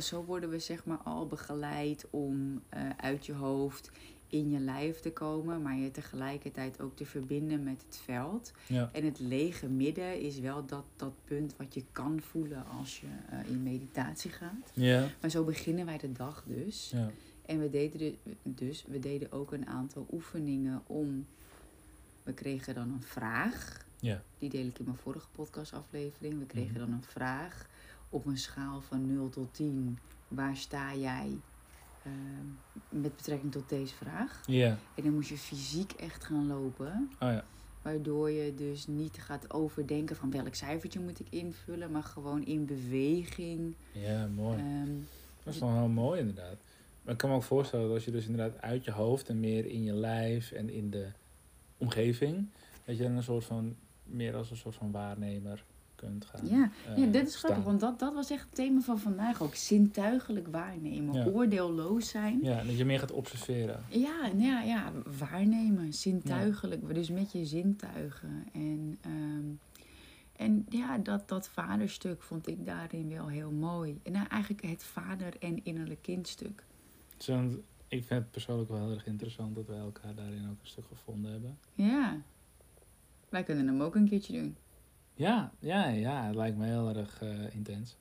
zo 0.03 0.25
worden 0.25 0.51
we 0.51 0.59
zeg 0.59 0.85
maar 0.85 0.97
al 0.97 1.27
begeleid 1.27 2.07
om 2.11 2.61
eh, 2.69 2.81
uit 2.97 3.27
je 3.27 3.33
hoofd 3.33 3.91
in 4.27 4.51
je 4.51 4.59
lijf 4.59 5.01
te 5.01 5.13
komen. 5.13 5.63
Maar 5.63 5.77
je 5.77 5.91
tegelijkertijd 5.91 6.81
ook 6.81 6.97
te 6.97 7.05
verbinden 7.05 7.63
met 7.63 7.85
het 7.87 8.01
veld. 8.05 8.53
Ja. 8.67 8.91
En 8.93 9.05
het 9.05 9.21
lege 9.21 9.69
midden 9.69 10.21
is 10.21 10.39
wel 10.39 10.67
dat, 10.67 10.85
dat 10.97 11.13
punt 11.25 11.55
wat 11.57 11.75
je 11.75 11.85
kan 11.93 12.21
voelen 12.21 12.65
als 12.79 13.01
je 13.01 13.07
in 13.47 13.63
meditatie 13.63 14.31
gaat. 14.31 14.71
Ja. 14.73 15.07
Maar 15.21 15.31
zo 15.31 15.45
beginnen 15.45 15.87
wij 15.87 15.99
de 15.99 16.13
dag 16.13 16.45
dus. 16.47 16.91
Ja. 16.95 17.11
En 17.51 17.59
we 17.59 17.71
deden 17.71 17.99
de- 17.99 18.17
dus, 18.43 18.85
we 18.89 18.99
deden 18.99 19.33
ook 19.33 19.53
een 19.53 19.67
aantal 19.67 20.07
oefeningen 20.13 20.83
om. 20.87 21.27
We 22.23 22.33
kregen 22.33 22.75
dan 22.75 22.93
een 22.93 23.03
vraag. 23.03 23.87
Ja. 24.01 24.23
Die 24.39 24.49
deel 24.51 24.67
ik 24.67 24.79
in 24.79 24.85
mijn 24.85 24.97
vorige 24.97 25.29
podcastaflevering. 25.33 26.39
We 26.39 26.47
kregen 26.47 26.71
Mhm. 26.71 26.79
dan 26.81 26.93
een 26.93 27.03
vraag 27.03 27.67
op 28.09 28.27
een 28.27 28.39
schaal 28.39 28.81
van 28.81 29.15
0 29.15 29.29
tot 29.29 29.55
10. 29.55 29.99
Waar 30.29 30.57
sta 30.57 30.95
jij 30.95 31.39
ehm, 32.05 32.47
met 33.03 33.17
betrekking 33.17 33.53
tot 33.53 33.69
deze 33.69 33.95
vraag? 33.95 34.43
Ja. 34.47 34.79
En 34.95 35.03
dan 35.03 35.15
moest 35.15 35.29
je 35.29 35.37
fysiek 35.39 35.93
echt 35.93 36.25
gaan 36.25 36.47
lopen. 36.47 37.11
Oh 37.21 37.29
ja. 37.29 37.45
Waardoor 37.83 38.31
je 38.31 38.55
dus 38.55 38.87
niet 38.87 39.17
gaat 39.21 39.53
overdenken 39.53 40.17
van 40.17 40.31
welk 40.31 40.55
cijfertje 40.55 41.01
moet 41.01 41.21
ik 41.21 41.27
invullen, 41.31 41.91
maar 41.91 42.03
gewoon 42.03 42.45
in 42.45 42.65
beweging. 42.67 43.75
Ja, 43.93 44.27
mooi. 44.27 44.59
Ehm, 44.59 44.93
Dat 45.45 45.55
is 45.55 45.61
wel 45.61 45.73
heel 45.79 45.89
mooi 45.89 46.21
inderdaad. 46.21 46.59
Maar 47.03 47.13
ik 47.13 47.19
kan 47.19 47.31
me 47.31 47.37
ook 47.37 47.43
voorstellen 47.43 47.87
dat 47.87 47.95
als 47.95 48.05
je 48.05 48.11
dus 48.11 48.27
inderdaad 48.27 48.61
uit 48.63 48.85
je 48.85 48.91
hoofd 48.93 49.29
en 49.29 49.41
meer 49.41 49.67
in 49.67 49.83
je 49.83 49.93
lijf 49.93 50.53
en 50.53 50.71
in 50.71 50.91
de 50.91 51.09
omgeving, 51.79 52.47
dat 52.85 52.97
je 52.97 53.03
dan 53.03 53.13
een 53.13 53.23
soort 53.23 53.45
van, 53.45 53.77
meer 54.05 54.35
als 54.37 54.51
een 54.51 54.57
soort 54.57 54.75
van 54.75 54.91
waarnemer 54.91 55.65
kunt 55.95 56.25
gaan. 56.25 56.47
Ja, 56.49 56.71
eh, 56.89 56.97
ja, 56.97 57.07
dit 57.07 57.27
is 57.27 57.37
staan. 57.37 57.41
grappig, 57.51 57.65
want 57.65 57.81
dat, 57.81 57.99
dat 57.99 58.15
was 58.15 58.31
echt 58.31 58.43
het 58.45 58.55
thema 58.55 58.81
van 58.81 58.99
vandaag 58.99 59.43
ook. 59.43 59.55
Zintuigelijk 59.55 60.47
waarnemen, 60.49 61.15
Ja. 61.15 61.27
oordeelloos 61.27 62.09
zijn. 62.09 62.39
Ja, 62.43 62.63
dat 62.65 62.77
je 62.77 62.85
meer 62.85 62.99
gaat 62.99 63.13
observeren. 63.13 63.85
Ja, 63.89 64.27
nou 64.27 64.43
ja, 64.43 64.63
ja, 64.63 64.93
waarnemen, 65.19 65.93
zintuigelijk, 65.93 66.95
dus 66.95 67.11
met 67.11 67.33
je 67.33 67.45
zintuigen. 67.45 68.47
En, 68.53 68.99
ehm, 69.01 69.45
en 70.37 70.67
ja, 70.69 70.99
dat, 70.99 71.29
dat 71.29 71.49
vaderstuk 71.49 72.23
vond 72.23 72.49
ik 72.49 72.67
daarin 72.67 73.09
wel 73.09 73.27
heel 73.27 73.51
mooi. 73.51 74.01
En 74.03 74.13
nou, 74.13 74.27
eigenlijk 74.29 74.63
het 74.63 74.83
vader- 74.85 75.37
en 75.39 75.65
innerlijk 75.65 76.03
kindstuk. 76.03 76.65
Ik 77.89 78.05
vind 78.05 78.09
het 78.23 78.31
persoonlijk 78.31 78.69
wel 78.71 78.79
heel 78.81 78.95
erg 78.95 79.07
interessant 79.07 79.55
dat 79.55 79.67
wij 79.67 79.79
elkaar 79.79 80.15
daarin 80.15 80.51
ook 80.51 80.61
een 80.61 80.67
stuk 80.67 80.85
gevonden 80.87 81.31
hebben. 81.31 81.59
Ja, 81.75 82.21
wij 83.29 83.43
kunnen 83.43 83.67
hem 83.67 83.83
ook 83.83 83.95
een 83.95 84.09
keertje 84.09 84.33
doen. 84.33 84.57
Ja, 85.15 85.53
ja, 85.59 85.87
ja, 85.89 86.27
het 86.27 86.35
lijkt 86.35 86.57
me 86.57 86.67
heel 86.67 86.89
erg 86.89 87.23
eh, 87.23 87.55
intens. 87.55 87.97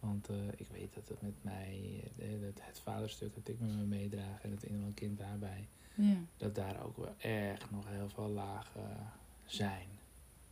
Want 0.00 0.28
eh, 0.28 0.36
ik 0.56 0.68
weet 0.72 0.94
dat 0.94 1.08
het 1.08 1.22
met 1.22 1.34
mij, 1.44 2.04
eh, 2.18 2.26
het, 2.40 2.58
het 2.66 2.78
vaderstuk 2.78 3.34
dat 3.34 3.48
ik 3.48 3.60
met 3.60 3.76
me 3.76 3.84
meedraag 3.84 4.42
en 4.42 4.50
het 4.50 4.62
innerlijk 4.62 4.96
kind 4.96 5.18
daarbij, 5.18 5.68
Ja, 5.94 6.16
dat 6.36 6.54
daar 6.54 6.84
ook 6.84 6.96
wel 6.96 7.14
echt 7.18 7.70
nog 7.70 7.88
heel 7.88 8.08
veel 8.08 8.28
lagen 8.28 8.96
zijn. 9.44 9.88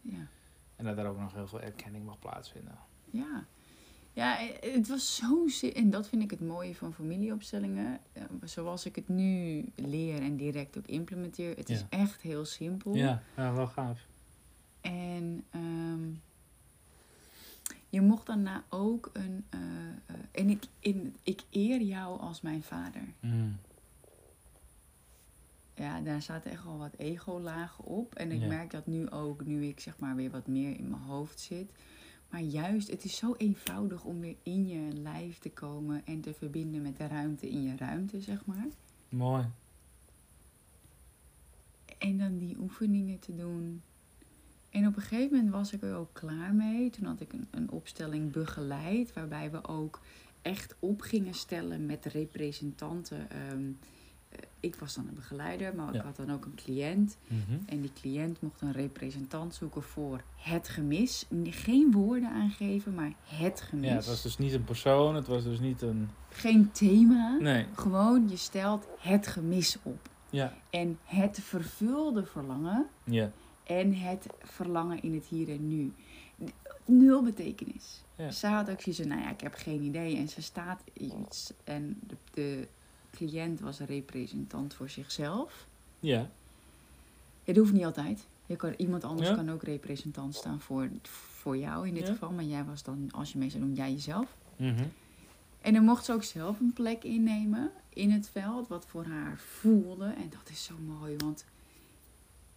ja. 0.01 0.27
En 0.77 0.85
dat 0.85 0.97
daar 0.97 1.07
ook 1.07 1.19
nog 1.19 1.35
heel 1.35 1.49
veel 1.49 1.61
erkenning 1.61 2.05
mag 2.05 2.19
plaatsvinden. 2.19 2.79
Ja. 3.11 3.45
Ja, 4.13 4.39
eh, 4.41 4.75
het 4.75 4.89
was 4.89 5.17
zo... 5.17 5.49
zi- 5.49 5.69
En 5.71 5.91
dat 5.91 6.09
vind 6.09 6.23
ik 6.23 6.31
het 6.31 6.41
mooie 6.41 6.75
van 6.75 6.95
familieopstellingen. 6.95 7.99
Eh, 8.13 8.23
Zoals 8.45 8.87
ik 8.87 8.97
het 8.97 9.09
nu 9.09 9.65
leer 9.75 10.23
en 10.23 10.37
direct 10.37 10.79
ook 10.79 10.87
implementeer. 10.87 11.57
Het 11.57 11.69
is 11.71 11.85
echt 11.89 12.21
heel 12.23 12.45
simpel. 12.45 12.95
Ja, 12.95 13.23
ja, 13.37 13.53
wel 13.53 13.67
gaaf. 13.67 14.07
En 14.81 15.45
ehm, 15.51 16.09
je 17.89 18.01
mocht 18.01 18.27
daarna 18.27 18.65
ook 18.69 19.11
een... 19.13 19.45
eh, 19.51 19.61
en 20.33 20.51
ik, 20.51 20.65
in, 20.79 21.17
ik 21.23 21.43
eer 21.51 21.81
jou 21.81 22.21
als 22.21 22.41
mijn 22.41 22.63
vader. 22.63 23.03
Mm. 23.21 23.57
Ja, 25.75 26.01
daar 26.01 26.23
zaten 26.23 26.51
echt 26.51 26.65
wel 26.65 26.79
wat 26.79 26.95
ego-lagen 26.97 27.85
op. 27.85 28.15
En 28.15 28.33
ik 28.33 28.41
Ja. 28.41 28.47
merk 28.47 28.71
dat 28.71 28.87
nu 28.87 29.11
ook, 29.11 29.45
nu 29.45 29.65
ik 29.67 29.81
zeg 29.81 29.99
maar 29.99 30.17
weer 30.17 30.31
wat 30.31 30.47
meer 30.47 30.79
in 30.79 30.89
mijn 30.89 31.03
hoofd 31.03 31.41
zit. 31.41 31.71
Maar 32.31 32.41
juist, 32.41 32.91
het 32.91 33.05
is 33.05 33.17
zo 33.17 33.35
eenvoudig 33.39 34.05
om 34.05 34.21
weer 34.21 34.37
in 34.43 34.67
je 34.67 34.93
lijf 34.93 35.39
te 35.39 35.51
komen 35.51 36.03
en 36.05 36.21
te 36.21 36.35
verbinden 36.35 36.83
met 36.83 36.97
de 36.97 37.07
ruimte 37.07 37.51
in 37.51 37.63
je 37.63 37.77
ruimte, 37.77 38.21
zeg 38.21 38.45
maar. 38.47 38.67
Mooi. 39.09 39.45
En 41.99 42.19
dan 42.19 42.39
die 42.39 42.57
oefeningen 42.59 43.19
te 43.19 43.35
doen. 43.35 43.83
En 44.71 44.87
op 44.87 44.97
een 44.97 45.03
gegeven 45.03 45.37
moment 45.37 45.53
was 45.53 45.73
ik 45.73 45.83
er 45.83 45.95
ook 45.95 46.13
klaar 46.13 46.55
mee. 46.55 46.91
Toen 46.91 47.05
had 47.05 47.21
ik 47.21 47.33
een, 47.33 47.47
een 47.51 47.71
opstelling 47.71 48.33
begeleid, 48.33 49.13
waarbij 49.13 49.51
we 49.51 49.69
ook 49.69 50.01
echt 50.43 50.77
op 50.79 51.01
gingen 51.01 51.35
stellen 51.35 51.87
met 51.87 52.05
representanten. 52.05 53.31
Ehm, 53.31 53.69
eh, 53.81 53.89
ik 54.61 54.75
was 54.77 54.95
dan 54.95 55.09
een 55.09 55.15
begeleider, 55.15 55.75
maar 55.75 55.89
ik 55.89 55.95
Ja. 55.95 56.03
had 56.03 56.17
dan 56.17 56.33
ook 56.33 56.45
een 56.45 56.55
cliënt. 56.55 57.17
Mhm. 57.27 57.59
En 57.67 57.81
die 57.81 57.93
cliënt 57.93 58.41
mocht 58.41 58.61
een 58.61 58.73
representant 58.73 59.55
zoeken 59.55 59.83
voor 59.83 60.23
het 60.37 60.69
gemis. 60.69 61.27
Geen 61.45 61.93
woorden 61.93 62.31
aangeven, 62.31 62.95
maar 62.95 63.13
het 63.25 63.61
gemis. 63.61 63.89
Ja, 63.89 63.95
het 63.95 64.07
was 64.07 64.23
dus 64.23 64.39
niet 64.39 64.53
een 64.53 64.65
persoon, 64.65 65.15
het 65.15 65.27
was 65.27 65.45
dus 65.45 65.61
niet 65.61 65.83
een... 65.83 66.09
Geen 66.29 66.71
thema. 66.73 67.37
Nee. 67.41 67.67
Gewoon, 67.75 68.29
je 68.29 68.37
stelt 68.37 68.87
het 68.99 69.27
gemis 69.27 69.77
op. 69.83 70.09
Ja. 70.31 70.55
En 70.71 70.99
het 71.05 71.39
vervulde 71.43 72.25
verlangen 72.25 72.87
Ja. 73.05 73.31
en 73.65 73.95
het 73.95 74.27
verlangen 74.43 75.03
in 75.03 75.15
het 75.15 75.25
hier 75.27 75.49
en 75.49 75.69
nu. 75.69 75.93
Nul 76.85 77.23
betekenis. 77.23 78.05
Ja. 78.17 78.31
Ze 78.31 78.47
had 78.47 78.71
ook 78.71 78.81
zoiets 78.81 79.01
van, 79.01 79.11
nou 79.11 79.21
ja, 79.23 79.31
ik 79.31 79.41
heb 79.41 79.55
geen 79.55 79.83
idee. 79.83 80.17
En 80.17 80.29
ze 80.29 80.43
staat 80.43 80.83
iets. 80.93 81.53
En 81.65 82.01
de, 82.07 82.17
de 82.31 82.69
cliënt 83.11 83.61
was 83.61 83.79
een 83.81 83.87
representant 83.87 84.75
voor 84.75 84.89
zichzelf. 84.89 85.67
Ja. 86.01 86.31
Het 87.45 87.57
hoeft 87.57 87.73
niet 87.73 87.85
altijd. 87.85 88.27
Je 88.47 88.57
kan, 88.57 88.75
iemand 88.77 89.05
anders 89.05 89.29
Ja. 89.29 89.35
kan 89.35 89.51
ook 89.51 89.63
representant 89.63 90.35
staan 90.35 90.61
voor, 90.61 90.89
voor 91.03 91.57
jou 91.57 91.89
in 91.89 91.95
dit 91.95 92.07
Ja. 92.07 92.13
geval. 92.13 92.31
Maar 92.31 92.45
jij 92.45 92.65
was 92.65 92.83
dan, 92.83 93.09
als 93.13 93.33
je 93.33 93.39
mee 93.39 93.51
zou 93.51 93.63
doen, 93.63 93.75
jij 93.75 93.93
jezelf. 93.93 94.37
Mhm. 94.57 94.85
En 95.61 95.73
dan 95.75 95.85
mocht 95.85 96.05
ze 96.05 96.13
ook 96.13 96.23
zelf 96.25 96.61
een 96.61 96.73
plek 96.73 97.05
innemen 97.05 97.71
in 97.89 98.11
het 98.11 98.29
veld, 98.29 98.69
wat 98.69 98.87
voor 98.87 99.05
haar 99.05 99.39
voelde. 99.39 100.05
En 100.05 100.31
dat 100.31 100.51
is 100.51 100.65
zo 100.65 100.75
mooi, 100.87 101.17
want 101.17 101.45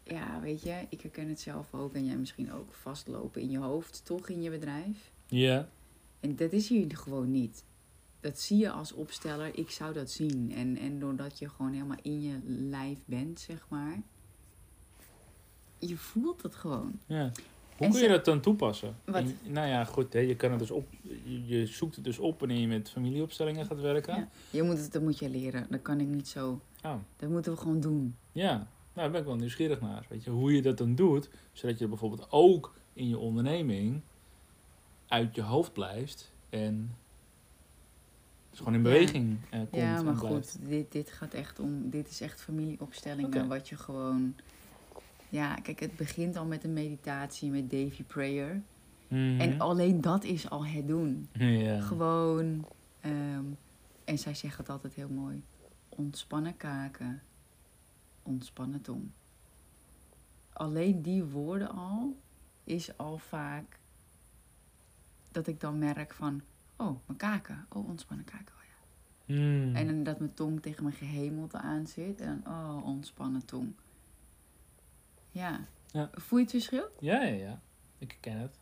ja, 0.04 0.40
weet 0.42 0.62
je, 0.62 0.86
ik 0.90 1.02
herken 1.02 1.30
het 1.30 1.40
zelf 1.40 1.74
ook. 1.74 1.94
En 1.94 2.06
jij 2.06 2.16
misschien 2.18 2.54
ook 2.54 2.74
vastlopen 2.74 3.42
in 3.42 3.50
je 3.50 3.58
hoofd, 3.58 4.02
toch 4.06 4.30
in 4.30 4.42
je 4.42 4.50
bedrijf. 4.50 5.12
Ja. 5.28 5.70
En 6.20 6.36
dat 6.36 6.52
is 6.52 6.68
hier 6.70 6.98
gewoon 6.98 7.32
niet. 7.32 7.64
Dat 8.24 8.39
zie 8.39 8.58
je 8.58 8.70
als 8.72 8.92
opsteller, 8.94 9.58
ik 9.58 9.70
zou 9.72 9.94
dat 9.94 10.12
zien. 10.12 10.51
En, 10.56 10.77
en 10.77 11.00
doordat 11.00 11.39
je 11.39 11.50
gewoon 11.50 11.72
helemaal 11.74 11.98
in 12.01 12.22
je 12.22 12.39
lijf 12.46 12.98
bent, 13.06 13.39
zeg 13.39 13.65
maar. 13.70 14.01
Je 15.80 15.98
voelt 15.98 16.42
het 16.44 16.56
gewoon. 16.56 17.00
Ja. 17.06 17.32
Hoe 17.77 17.86
En 17.88 17.92
kun 17.92 18.01
je 18.01 18.08
dat 18.08 18.25
dan 18.25 18.39
toepassen? 18.42 18.96
In- 19.06 19.38
nou 19.44 19.68
ja, 19.68 19.84
goed, 19.86 20.13
hè, 20.13 20.20
je, 20.20 20.36
kan 20.36 20.50
het 20.50 20.60
dus 20.60 20.72
op, 20.72 20.88
je, 21.24 21.48
je 21.48 21.65
zoekt 21.65 21.96
het 21.96 22.03
dus 22.03 22.20
op 22.20 22.39
wanneer 22.39 22.58
je 22.60 22.68
met 22.68 22.89
familieopstellingen 22.89 23.65
gaat 23.65 23.80
werken. 23.82 24.15
Ja. 24.15 24.30
Je 24.50 24.63
moet 24.63 24.77
het, 24.77 24.92
dat 24.92 25.01
moet 25.01 25.20
je 25.20 25.30
leren. 25.30 25.68
Dat 25.70 25.82
kan 25.82 26.00
ik 26.00 26.08
niet 26.08 26.27
zo. 26.27 26.62
Oh, 26.86 26.96
Dat 27.15 27.30
moeten 27.30 27.51
we 27.53 27.58
gewoon 27.60 27.80
doen. 27.80 28.15
ja. 28.32 28.68
Nou, 28.96 29.06
daar 29.08 29.12
ben 29.12 29.22
ik 29.22 29.27
wel 29.27 29.36
nieuwsgierig 29.42 29.82
naar. 29.82 30.06
Weet 30.10 30.24
je, 30.24 30.30
hoe 30.30 30.53
je 30.53 30.62
dat 30.62 30.77
dan 30.77 30.96
doet, 30.96 31.30
zodat 31.53 31.80
je 31.80 31.88
bijvoorbeeld 31.88 32.27
ook 32.32 32.74
in 32.94 33.10
je 33.10 33.18
onderneming 33.18 34.01
uit 35.08 35.36
je 35.36 35.42
hoofd 35.42 35.74
blijft 35.74 36.32
en 36.50 36.96
Dus 38.54 38.62
gewoon 38.62 38.74
in 38.74 38.84
Ja. 38.84 38.90
beweging 38.92 39.38
eh, 39.50 39.60
komt 39.60 39.76
Ja, 39.76 40.02
maar 40.02 40.16
goed, 40.16 40.68
dit, 40.68 40.92
dit 40.92 41.12
gaat 41.12 41.34
echt 41.34 41.60
om. 41.60 41.90
Dit 41.90 42.10
is 42.10 42.22
echt 42.22 42.42
familieopstellingen. 42.42 43.48
Wat 43.48 43.70
je 43.70 43.78
gewoon. 43.78 44.36
Ja, 45.30 45.56
kijk, 45.56 45.80
het 45.80 45.96
begint 45.96 46.36
al 46.38 46.46
met 46.46 46.64
een 46.64 46.74
meditatie 46.74 47.50
met 47.50 47.70
Davy 47.72 48.04
Prayer. 48.04 48.62
Mhm. 49.08 49.40
En 49.40 49.60
alleen 49.60 50.02
dat 50.02 50.24
is 50.24 50.50
al 50.50 50.66
het 50.66 50.88
doen. 50.88 51.30
Ja. 51.32 51.82
Gewoon. 51.82 52.66
ehm, 53.02 53.46
en 54.04 54.18
zij 54.20 54.34
zegt 54.36 54.58
het 54.58 54.70
altijd 54.70 54.94
heel 54.94 55.10
mooi: 55.10 55.44
ontspannen 55.90 56.58
kaken, 56.58 57.22
ontspannen 58.24 58.82
tong. 58.82 59.10
Alleen 60.54 61.02
die 61.02 61.24
woorden 61.24 61.70
al 61.70 62.18
is 62.64 62.98
al 62.98 63.18
vaak 63.18 63.80
dat 65.32 65.48
ik 65.48 65.60
dan 65.60 65.78
merk 65.78 66.14
van: 66.14 66.42
oh, 66.75 67.00
mijn 67.06 67.18
kaken, 67.18 67.65
oh, 67.70 67.88
ontspannen 67.88 68.25
kaken. 68.25 68.53
Oh, 68.56 68.63
ja. 68.63 69.36
Mm. 69.36 69.75
En 69.75 69.88
dan 69.88 70.03
dat 70.03 70.20
mijn 70.20 70.34
tong 70.34 70.62
tegen 70.62 70.84
mijn 70.84 70.96
gehemelte 70.96 71.58
aan 71.58 71.88
zit. 71.88 72.22
En 72.22 72.42
dan, 72.44 72.53
oh, 72.53 72.86
ontspannen 72.86 73.46
tong. 73.46 73.74
Ja. 75.32 75.60
Ja. 75.92 76.10
Voel 76.13 76.39
je 76.39 76.46
het 76.46 76.53
verschil? 76.53 76.89
Ja, 77.00 77.24
ja, 77.24 77.34
ja. 77.34 77.62
Ik 77.98 78.18
ken 78.20 78.38
het. 78.38 78.60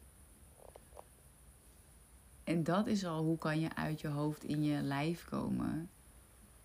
En 2.44 2.64
dat 2.64 2.88
is 2.88 3.06
al 3.06 3.24
hoe 3.24 3.38
kan 3.38 3.60
je 3.60 3.76
uit 3.76 4.02
je 4.02 4.08
hoofd 4.08 4.44
in 4.44 4.64
je 4.64 4.82
lijf 4.82 5.26
komen. 5.26 5.90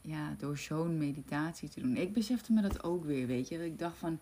Ja, 0.01 0.35
door 0.39 0.59
zo'n 0.59 0.99
meditatie 0.99 1.69
te 1.69 1.81
doen. 1.81 1.97
Ik 1.97 2.13
besefte 2.13 2.53
me 2.53 2.63
dat 2.63 2.85
ook 2.85 3.05
weer, 3.05 3.27
weet 3.27 3.49
je. 3.49 3.57
Dat 3.57 3.67
ik 3.67 3.79
dacht 3.79 3.99
van, 3.99 4.19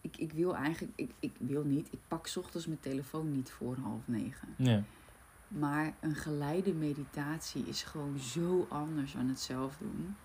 ik, 0.00 0.16
ik 0.16 0.32
wil 0.32 0.56
eigenlijk, 0.56 0.92
ik, 0.96 1.10
ik 1.18 1.32
wil 1.38 1.64
niet. 1.64 1.92
Ik 1.92 1.98
pak 2.08 2.26
's 2.26 2.36
ochtends 2.36 2.66
mijn 2.66 2.80
telefoon 2.80 3.32
niet 3.32 3.50
voor 3.50 3.76
half 3.76 4.08
negen. 4.08 4.48
Ja. 4.56 4.82
Maar 5.48 5.94
een 6.00 6.14
geleide 6.14 6.72
meditatie 6.72 7.64
is 7.66 7.82
gewoon 7.82 8.18
zo 8.18 8.66
anders 8.68 9.12
dan 9.12 9.28
het 9.28 9.40
zelf 9.40 9.76
doen. 9.76 10.16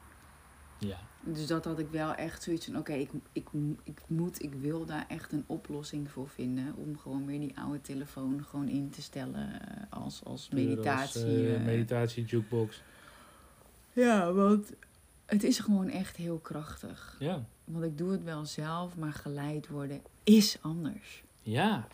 Ja. 0.77 0.97
Dus 1.21 1.47
dat 1.47 1.65
had 1.65 1.79
ik 1.79 1.89
wel 1.89 2.15
echt 2.15 2.43
zoiets 2.43 2.65
van: 2.65 2.77
oké, 2.77 2.93
ik, 2.93 3.09
ik, 3.31 3.47
ik 3.83 4.01
moet, 4.07 4.43
ik 4.43 4.53
wil 4.53 4.85
daar 4.85 5.05
echt 5.07 5.31
een 5.31 5.43
oplossing 5.47 6.11
voor 6.11 6.29
vinden. 6.29 6.75
Om 6.75 6.97
gewoon 6.97 7.25
weer 7.25 7.39
die 7.39 7.57
oude 7.59 7.81
telefoon 7.81 8.45
gewoon 8.45 8.67
in 8.67 8.89
te 8.89 9.01
stellen 9.01 9.61
eh, 9.61 9.83
als, 9.89 10.23
als 10.23 10.49
meditatie. 10.49 11.21
Als, 11.23 11.31
eh, 11.31 11.55
eh. 11.55 11.65
meditatie 11.65 12.25
jukebox. 12.25 12.81
Ja, 13.93 14.33
want 14.33 14.73
het 15.25 15.43
is 15.43 15.59
gewoon 15.59 15.89
echt 15.89 16.15
heel 16.15 16.37
krachtig. 16.37 17.15
Ja. 17.19 17.45
Want 17.63 17.83
ik 17.83 17.97
doe 17.97 18.11
het 18.11 18.23
wel 18.23 18.45
zelf, 18.45 18.97
maar 18.97 19.13
geleid 19.13 19.67
worden 19.67 20.01
is 20.23 20.57
anders. 20.61 21.23
Ja. 21.41 21.87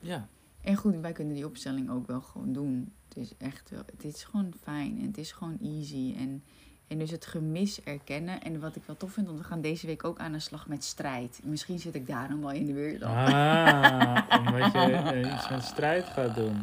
Ja. 0.00 0.28
En 0.62 0.76
goed, 0.76 1.00
wij 1.00 1.12
kunnen 1.12 1.34
die 1.34 1.46
opstelling 1.46 1.90
ook 1.90 2.06
wel 2.06 2.20
gewoon 2.20 2.52
doen. 2.52 2.92
Het 3.08 3.16
is 3.16 3.32
echt 3.38 3.70
wel, 3.70 3.82
het 3.86 4.04
is 4.04 4.24
gewoon 4.24 4.52
fijn 4.62 4.98
en 4.98 5.06
het 5.06 5.18
is 5.18 5.32
gewoon 5.32 5.58
easy. 5.62 6.14
En, 6.18 6.42
en 6.86 6.98
dus 6.98 7.10
het 7.10 7.26
gemis 7.26 7.82
erkennen. 7.82 8.42
En 8.42 8.60
wat 8.60 8.76
ik 8.76 8.82
wel 8.86 8.96
tof 8.96 9.12
vind, 9.12 9.26
want 9.26 9.38
we 9.38 9.44
gaan 9.44 9.60
deze 9.60 9.86
week 9.86 10.04
ook 10.04 10.18
aan 10.18 10.32
de 10.32 10.38
slag 10.38 10.68
met 10.68 10.84
strijd. 10.84 11.40
Misschien 11.44 11.78
zit 11.78 11.94
ik 11.94 12.06
daarom 12.06 12.40
wel 12.40 12.50
in 12.50 12.66
de 12.66 12.72
weerstand. 12.72 13.28
Ah, 13.32 14.38
omdat 14.46 14.72
je 14.72 14.78
eh, 14.78 15.32
iets 15.34 15.48
met 15.50 15.62
strijd 15.62 16.04
gaat 16.04 16.34
doen. 16.34 16.56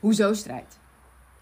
Hoezo 0.00 0.32
strijd? 0.32 0.78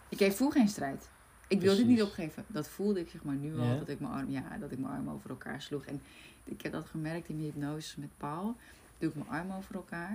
Ik 0.08 0.32
voel 0.32 0.50
geen 0.50 0.68
strijd. 0.68 1.08
Ik 1.48 1.60
wil 1.60 1.76
dit 1.76 1.86
niet 1.86 2.02
opgeven. 2.02 2.44
Dat 2.46 2.68
voelde 2.68 3.00
ik 3.00 3.08
zeg 3.10 3.22
maar 3.24 3.34
nu 3.34 3.58
al, 3.58 3.64
Ja. 3.64 3.76
dat 3.78 3.88
ik 3.88 4.00
mijn 4.00 4.12
arm, 4.12 4.30
ja, 4.30 4.58
dat 4.60 4.70
ik 4.72 4.78
mijn 4.78 4.92
arm 4.92 5.08
over 5.08 5.30
elkaar 5.30 5.62
sloeg. 5.62 5.84
En 5.84 6.02
ik 6.44 6.62
heb 6.62 6.72
dat 6.72 6.86
gemerkt 6.86 7.28
in 7.28 7.36
die 7.36 7.44
hypnose 7.46 8.00
met 8.00 8.08
Paul. 8.16 8.56
Doe 8.98 9.08
ik 9.10 9.14
mijn 9.14 9.28
arm 9.28 9.52
over 9.52 9.74
elkaar. 9.74 10.10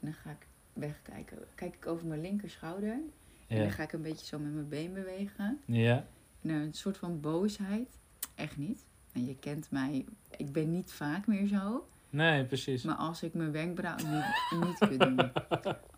En 0.00 0.06
dan 0.06 0.12
ga 0.12 0.30
ik 0.30 0.46
wegkijken. 0.78 1.38
Kijk 1.54 1.74
ik 1.74 1.86
over 1.86 2.06
mijn 2.06 2.20
linker 2.20 2.50
schouder. 2.50 2.92
En 2.92 3.10
dan 3.56 3.58
Ja. 3.58 3.70
ga 3.70 3.82
ik 3.82 3.92
een 3.92 4.02
beetje 4.02 4.26
zo 4.26 4.38
met 4.38 4.52
mijn 4.52 4.68
been 4.68 4.92
bewegen. 4.92 5.60
Ja. 5.64 6.04
En 6.42 6.50
een 6.50 6.74
soort 6.74 6.96
van 6.96 7.20
boosheid. 7.20 7.98
Echt 8.34 8.56
niet. 8.56 8.84
En 9.12 9.24
je 9.26 9.36
kent 9.36 9.70
mij. 9.70 10.04
Ik 10.36 10.52
ben 10.52 10.70
niet 10.70 10.92
vaak 10.92 11.26
meer 11.26 11.46
zo. 11.46 11.88
Nee, 12.10 12.44
precies. 12.44 12.82
Maar 12.82 12.94
als 12.94 13.22
ik 13.22 13.34
mijn 13.34 13.52
wenkbrauw 13.52 13.96
niet, 13.96 14.62
niet 14.64 14.78
kan 14.78 14.96
doen. 14.98 15.32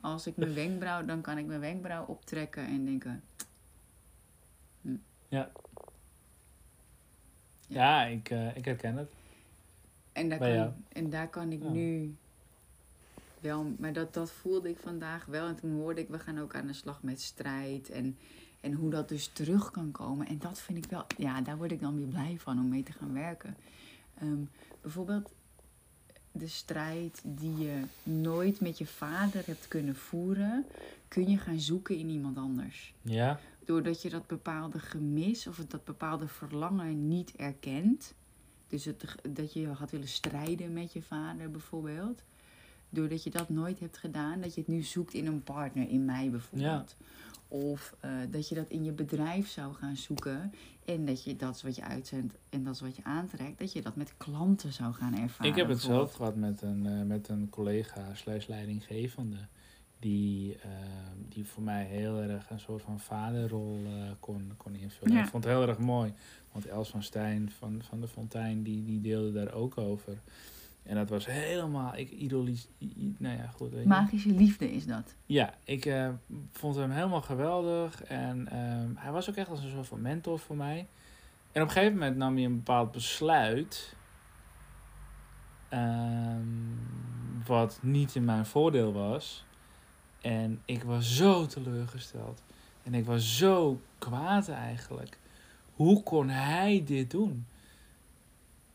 Als 0.00 0.26
ik 0.26 0.36
mijn 0.36 0.54
wenkbrauw, 0.54 1.04
dan 1.04 1.20
kan 1.20 1.38
ik 1.38 1.46
mijn 1.46 1.60
wenkbrauw 1.60 2.04
optrekken 2.04 2.66
en 2.66 2.84
denken. 2.84 3.22
Ja, 7.68 8.04
ik, 8.04 8.30
eh, 8.30 8.56
ik 8.56 8.64
herken 8.64 8.96
het. 8.96 9.10
En 10.12 10.28
daar, 10.28 10.38
Bij 10.38 10.54
jou. 10.54 10.68
kan, 10.70 10.84
en 10.88 11.10
daar 11.10 11.28
kan 11.28 11.52
ik 11.52 11.62
Ja. 11.62 11.68
nu 11.68 12.14
wel. 13.40 13.74
Maar 13.78 13.92
dat, 13.92 14.14
dat 14.14 14.30
voelde 14.30 14.68
ik 14.68 14.78
vandaag 14.78 15.24
wel. 15.24 15.46
En 15.46 15.56
toen 15.56 15.72
hoorde 15.72 16.00
ik, 16.00 16.08
we 16.08 16.18
gaan 16.18 16.40
ook 16.40 16.54
aan 16.54 16.66
de 16.66 16.72
slag 16.72 17.02
met 17.02 17.20
strijd. 17.20 17.90
En, 17.90 18.18
en 18.60 18.72
hoe 18.72 18.90
dat 18.90 19.08
dus 19.08 19.26
terug 19.26 19.70
kan 19.70 19.90
komen. 19.90 20.26
En 20.26 20.38
dat 20.38 20.60
vind 20.60 20.84
ik 20.84 20.90
wel. 20.90 21.04
Ja, 21.16 21.40
daar 21.40 21.56
word 21.56 21.72
ik 21.72 21.80
dan 21.80 21.96
weer 21.96 22.06
blij 22.06 22.36
van 22.38 22.58
om 22.58 22.68
mee 22.68 22.82
te 22.82 22.92
gaan 22.92 23.12
werken. 23.12 23.56
Ehm, 24.14 24.42
bijvoorbeeld 24.80 25.32
de 26.32 26.48
strijd 26.48 27.20
die 27.24 27.58
je 27.58 27.82
nooit 28.02 28.60
met 28.60 28.78
je 28.78 28.86
vader 28.86 29.46
hebt 29.46 29.68
kunnen 29.68 29.96
voeren, 29.96 30.66
kun 31.08 31.30
je 31.30 31.38
gaan 31.38 31.60
zoeken 31.60 31.96
in 31.96 32.08
iemand 32.08 32.36
anders. 32.36 32.94
Ja. 33.02 33.40
Doordat 33.64 34.02
je 34.02 34.10
dat 34.10 34.26
bepaalde 34.26 34.78
gemis 34.78 35.46
of 35.46 35.56
dat 35.56 35.84
bepaalde 35.84 36.28
verlangen 36.28 37.08
niet 37.08 37.36
erkent. 37.36 38.14
Dus 38.68 38.84
het, 38.84 39.14
dat 39.30 39.52
je 39.52 39.68
had 39.68 39.90
willen 39.90 40.08
strijden 40.08 40.72
met 40.72 40.92
je 40.92 41.02
vader 41.02 41.50
bijvoorbeeld. 41.50 42.22
Doordat 42.90 43.24
je 43.24 43.30
dat 43.30 43.48
nooit 43.48 43.80
hebt 43.80 43.98
gedaan, 43.98 44.40
dat 44.40 44.54
je 44.54 44.60
het 44.60 44.70
nu 44.70 44.82
zoekt 44.82 45.14
in 45.14 45.26
een 45.26 45.42
partner, 45.42 45.88
in 45.88 46.04
mij 46.04 46.30
bijvoorbeeld. 46.30 46.96
Of 47.48 47.94
eh, 48.00 48.10
dat 48.30 48.48
je 48.48 48.54
dat 48.54 48.68
in 48.68 48.84
je 48.84 48.92
bedrijf 48.92 49.48
zou 49.48 49.74
gaan 49.74 49.96
zoeken. 49.96 50.52
En 50.84 51.04
dat 51.04 51.24
je 51.24 51.36
dat 51.36 51.54
is 51.54 51.62
wat 51.62 51.76
je 51.76 51.82
uitzendt 51.82 52.34
en 52.48 52.64
dat 52.64 52.74
is 52.74 52.80
wat 52.80 52.96
je 52.96 53.04
aantrekt. 53.04 53.58
Dat 53.58 53.72
je 53.72 53.82
dat 53.82 53.96
met 53.96 54.14
klanten 54.16 54.72
zou 54.72 54.92
gaan 54.92 55.18
ervaren. 55.18 55.50
Ik 55.50 55.56
heb 55.56 55.68
het 55.68 55.80
zelf 55.80 56.12
gehad 56.12 56.36
met 56.36 56.62
een, 56.62 56.86
eh, 56.86 57.02
met 57.02 57.28
een 57.28 57.48
collega 57.50 58.14
slash 58.14 58.46
leidinggevende. 58.46 59.36
Die, 59.98 60.56
eh, 60.56 60.70
die 61.28 61.44
voor 61.44 61.62
mij 61.62 61.84
heel 61.84 62.18
erg 62.18 62.50
een 62.50 62.60
soort 62.60 62.82
van 62.82 63.00
vaderrol 63.00 63.78
kon, 64.20 64.52
kon 64.56 64.74
invullen. 64.74 65.14
Ja. 65.14 65.22
Ik 65.22 65.28
vond 65.28 65.44
het 65.44 65.52
heel 65.52 65.68
erg 65.68 65.78
mooi. 65.78 66.12
Want 66.52 66.66
Els 66.66 66.90
van 66.90 67.02
Stijn 67.02 67.50
van, 67.50 67.82
van 67.82 68.00
de 68.00 68.08
Fontijn, 68.08 68.62
die, 68.62 68.84
die 68.84 69.00
deelde 69.00 69.32
daar 69.32 69.52
ook 69.52 69.78
over. 69.78 70.18
En 70.82 70.94
dat 70.94 71.08
was 71.08 71.26
helemaal, 71.26 71.96
ik 71.96 72.30
nou 73.18 73.36
ja, 73.36 73.46
goed. 73.46 73.70
weet. 73.72 73.84
Magische 73.84 74.30
liefde 74.30 74.72
is 74.72 74.86
dat. 74.86 75.14
Ja, 75.26 75.54
ik 75.64 75.84
eh, 75.84 76.08
vond 76.52 76.76
hem 76.76 76.90
helemaal 76.90 77.22
geweldig. 77.22 78.02
En 78.04 78.48
ehm, 78.48 78.88
hij 78.94 79.12
was 79.12 79.28
ook 79.30 79.36
echt 79.36 79.48
als 79.48 79.62
een 79.62 79.70
soort 79.70 79.86
van 79.86 80.00
mentor 80.00 80.38
voor 80.38 80.56
mij. 80.56 80.86
En 81.52 81.62
op 81.62 81.68
een 81.68 81.74
gegeven 81.74 81.92
moment 81.98 82.16
nam 82.16 82.34
hij 82.34 82.44
een 82.44 82.56
bepaald 82.56 82.92
besluit. 82.92 83.96
ehm, 85.68 86.40
wat 87.46 87.78
niet 87.82 88.14
in 88.14 88.24
mijn 88.24 88.46
voordeel 88.46 88.92
was. 88.92 89.44
En 90.20 90.62
ik 90.64 90.82
was 90.82 91.16
zo 91.16 91.46
teleurgesteld. 91.46 92.42
En 92.82 92.94
ik 92.94 93.04
was 93.04 93.36
zo 93.38 93.80
kwaad 93.98 94.48
eigenlijk. 94.48 95.18
Hoe 95.74 96.02
kon 96.02 96.28
hij 96.28 96.82
dit 96.86 97.10
doen? 97.10 97.46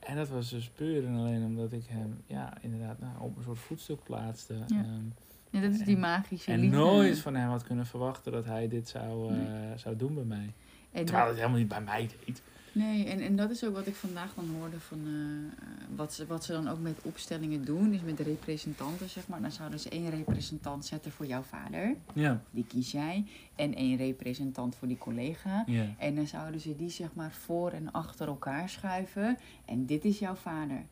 En 0.05 0.15
dat 0.15 0.29
was 0.29 0.49
dus 0.49 0.69
puur 0.69 1.05
en 1.05 1.15
alleen 1.17 1.43
omdat 1.43 1.71
ik 1.71 1.83
hem, 1.87 2.21
ja, 2.27 2.53
inderdaad, 2.61 2.99
nou, 2.99 3.13
op 3.19 3.37
een 3.37 3.43
soort 3.43 3.57
voetstuk 3.59 4.03
plaatste. 4.03 4.53
Ja. 4.53 4.77
Ehm, 4.77 5.03
Ja, 5.49 5.61
dat 5.61 5.71
is 5.71 5.79
die 5.85 5.97
magische 5.97 6.51
en 6.51 6.59
liefde. 6.59 6.77
nooit 6.77 7.19
van 7.19 7.35
hem 7.35 7.49
had 7.49 7.63
kunnen 7.63 7.85
verwachten 7.85 8.31
dat 8.31 8.45
hij 8.45 8.67
dit 8.67 8.89
zou, 8.89 9.29
eh, 9.33 9.37
Nee. 9.37 9.77
zou 9.77 9.95
doen 9.95 10.13
bij 10.15 10.23
mij. 10.23 10.53
En 10.91 11.05
Terwijl 11.05 11.17
dat- 11.19 11.27
het 11.27 11.35
helemaal 11.35 11.57
niet 11.59 11.67
bij 11.67 11.81
mij 11.81 12.09
deed. 12.25 12.41
Nee, 12.75 13.05
en, 13.05 13.19
en 13.19 13.35
dat 13.35 13.49
is 13.49 13.63
ook 13.65 13.73
wat 13.73 13.87
ik 13.87 13.95
vandaag 13.95 14.33
dan 14.33 14.49
hoorde 14.59 14.79
van 14.79 14.99
eh, 15.05 15.11
eh, 15.11 15.73
wat, 15.95 16.13
ze, 16.13 16.25
wat 16.25 16.43
ze 16.43 16.51
dan 16.51 16.67
ook 16.67 16.79
met 16.79 16.97
opstellingen 17.03 17.65
doen, 17.65 17.93
is 17.93 18.01
met 18.01 18.19
representanten, 18.19 19.09
zeg 19.09 19.27
maar. 19.27 19.41
Dan 19.41 19.51
zouden 19.51 19.79
ze 19.79 19.89
één 19.89 20.09
representant 20.09 20.85
zetten 20.85 21.11
voor 21.11 21.25
jouw 21.25 21.41
vader, 21.41 21.95
Ja. 22.13 22.41
die 22.51 22.65
kies 22.67 22.91
jij, 22.91 23.25
en 23.55 23.75
één 23.75 23.97
representant 23.97 24.75
voor 24.75 24.87
die 24.87 24.97
collega. 24.97 25.63
Ja. 25.67 25.85
En 25.97 26.15
dan 26.15 26.27
zouden 26.27 26.59
ze 26.61 26.75
die 26.75 26.89
zeg 26.89 27.13
maar 27.13 27.31
voor 27.31 27.71
en 27.71 27.91
achter 27.91 28.27
elkaar 28.27 28.69
schuiven. 28.69 29.37
En 29.65 29.85
dit 29.85 30.05
is 30.05 30.19
jouw 30.19 30.35
vader. 30.35 30.83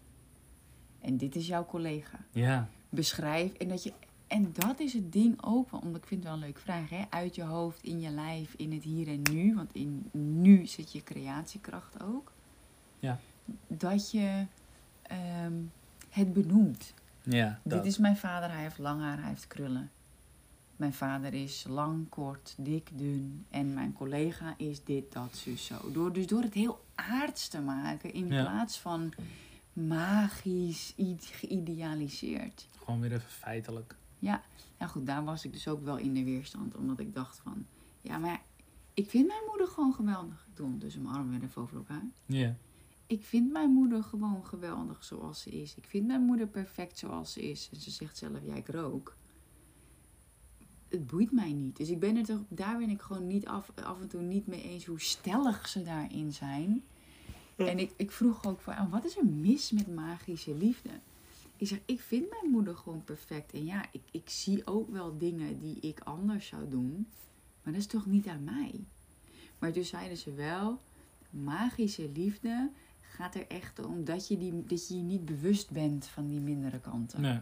En 1.01 1.17
dit 1.17 1.35
is 1.35 1.47
jouw 1.47 1.65
collega. 1.65 2.19
Ja. 2.31 2.67
Beschrijf 2.89 3.53
en 3.53 3.67
dat 3.67 3.83
je. 3.83 3.93
En 4.33 4.53
dat 4.53 4.79
is 4.79 4.93
het 4.93 5.11
ding 5.11 5.43
ook, 5.43 5.69
want 5.69 5.95
ik 5.95 6.05
vind 6.05 6.19
het 6.23 6.23
wel 6.23 6.33
een 6.33 6.39
leuke 6.45 6.59
vraag, 6.59 6.89
hè? 6.89 7.03
Uit 7.09 7.35
je 7.35 7.43
hoofd, 7.43 7.83
in 7.83 7.99
je 7.99 8.09
lijf, 8.09 8.53
in 8.57 8.71
het 8.71 8.83
hier 8.83 9.07
en 9.07 9.21
nu. 9.31 9.55
Want 9.55 9.73
in 9.73 10.09
nu 10.11 10.65
zit 10.65 10.91
je 10.91 11.03
creatiekracht 11.03 12.03
ook. 12.03 12.31
Ja. 12.99 13.19
Dat 13.67 14.11
je 14.11 14.45
ehm, 15.01 15.53
het 16.09 16.33
benoemt. 16.33 16.93
Ja. 17.23 17.59
Dat. 17.63 17.83
Dit 17.83 17.91
is 17.91 17.97
mijn 17.97 18.17
vader, 18.17 18.51
hij 18.51 18.61
heeft 18.61 18.77
lang 18.77 19.01
haar, 19.01 19.19
hij 19.19 19.29
heeft 19.29 19.47
krullen. 19.47 19.91
Mijn 20.75 20.93
vader 20.93 21.33
is 21.33 21.65
lang, 21.69 22.09
kort, 22.09 22.55
dik, 22.57 22.89
dun. 22.93 23.45
En 23.49 23.73
mijn 23.73 23.93
collega 23.93 24.53
is 24.57 24.83
dit, 24.83 25.11
dat, 25.11 25.35
zus, 25.35 25.65
zo. 25.65 25.91
Door, 25.91 26.13
dus 26.13 26.27
door 26.27 26.41
het 26.41 26.53
heel 26.53 26.85
aards 26.95 27.47
te 27.47 27.61
maken 27.61 28.13
in 28.13 28.27
Ja. 28.27 28.41
plaats 28.41 28.79
van 28.79 29.13
magisch, 29.73 30.93
geïdealiseerd. 31.19 32.67
Gewoon 32.77 32.99
weer 32.99 33.11
even 33.13 33.29
feitelijk. 33.29 33.95
Ja, 34.23 34.43
nou 34.77 34.91
goed, 34.91 35.05
daar 35.05 35.23
was 35.23 35.45
ik 35.45 35.53
dus 35.53 35.67
ook 35.67 35.83
wel 35.83 35.97
in 35.97 36.13
de 36.13 36.23
weerstand. 36.23 36.75
Omdat 36.75 36.99
ik 36.99 37.13
dacht 37.13 37.39
van, 37.39 37.65
ja, 38.01 38.17
maar 38.17 38.41
Ik 38.93 39.09
vind 39.09 39.27
mijn 39.27 39.43
moeder 39.47 39.67
gewoon 39.67 39.93
geweldig. 39.93 40.45
Ik 40.49 40.55
doe 40.55 40.65
ondertussen 40.65 41.01
mijn 41.01 41.15
armen 41.15 41.39
weer 41.39 41.49
even 41.49 41.61
over 41.61 41.77
elkaar. 41.77 42.03
Ja. 42.25 42.55
Ik 43.07 43.23
vind 43.23 43.51
mijn 43.51 43.69
moeder 43.69 44.03
gewoon 44.03 44.45
geweldig 44.45 45.03
zoals 45.03 45.41
ze 45.41 45.49
is. 45.49 45.75
Ik 45.75 45.85
vind 45.85 46.07
mijn 46.07 46.21
moeder 46.21 46.47
perfect 46.47 46.97
zoals 46.97 47.33
ze 47.33 47.49
is. 47.49 47.69
En 47.73 47.79
ze 47.79 47.91
zegt 47.91 48.17
zelf, 48.17 48.39
ja, 48.43 48.55
ik 48.55 48.67
rook. 48.67 49.15
Het 50.87 51.07
boeit 51.07 51.31
mij 51.31 51.53
niet. 51.53 51.77
Dus 51.77 51.89
ik 51.89 51.99
ben 51.99 52.15
er 52.15 52.23
toch, 52.23 52.41
daar 52.47 52.77
ben 52.77 52.89
ik 52.89 53.01
gewoon 53.01 53.27
niet 53.27 53.47
af, 53.47 53.71
af 53.75 54.01
en 54.01 54.07
toe 54.07 54.21
niet 54.21 54.47
mee 54.47 54.61
eens 54.63 54.85
hoe 54.85 54.99
stellig 55.01 55.67
ze 55.67 55.83
daarin 55.83 56.33
zijn. 56.33 56.83
En 57.55 57.79
ik, 57.79 57.93
ik 57.95 58.11
vroeg 58.11 58.45
ook 58.45 58.61
van, 58.61 58.75
ah, 58.75 58.91
wat 58.91 59.05
is 59.05 59.17
er 59.17 59.25
mis 59.25 59.71
met 59.71 59.95
magische 59.95 60.55
liefde? 60.55 60.89
Ik 61.63 61.69
zeg, 61.69 61.79
ik 61.85 62.01
vind 62.01 62.29
mijn 62.29 62.51
moeder 62.51 62.75
gewoon 62.75 63.03
perfect. 63.03 63.53
En 63.53 63.65
ja, 63.65 63.85
ik, 63.91 64.01
ik 64.11 64.29
zie 64.29 64.67
ook 64.67 64.89
wel 64.89 65.17
dingen 65.17 65.59
die 65.59 65.79
ik 65.79 65.99
anders 65.99 66.47
zou 66.47 66.69
doen. 66.69 67.07
Maar 67.63 67.73
dat 67.73 67.81
is 67.81 67.87
toch 67.87 68.05
niet 68.05 68.27
aan 68.27 68.43
mij? 68.43 68.83
Maar 69.59 69.71
toen 69.71 69.83
zeiden 69.83 70.17
ze 70.17 70.33
wel, 70.33 70.79
magische 71.29 72.09
liefde 72.13 72.69
gaat 73.01 73.35
er 73.35 73.47
echt 73.47 73.85
om 73.85 74.03
dat 74.03 74.27
je, 74.27 74.37
die, 74.37 74.63
dat 74.65 74.87
je 74.87 74.97
je 74.97 75.03
niet 75.03 75.25
bewust 75.25 75.71
bent 75.71 76.05
van 76.05 76.27
die 76.27 76.39
mindere 76.39 76.79
kanten. 76.79 77.21
Nee. 77.21 77.39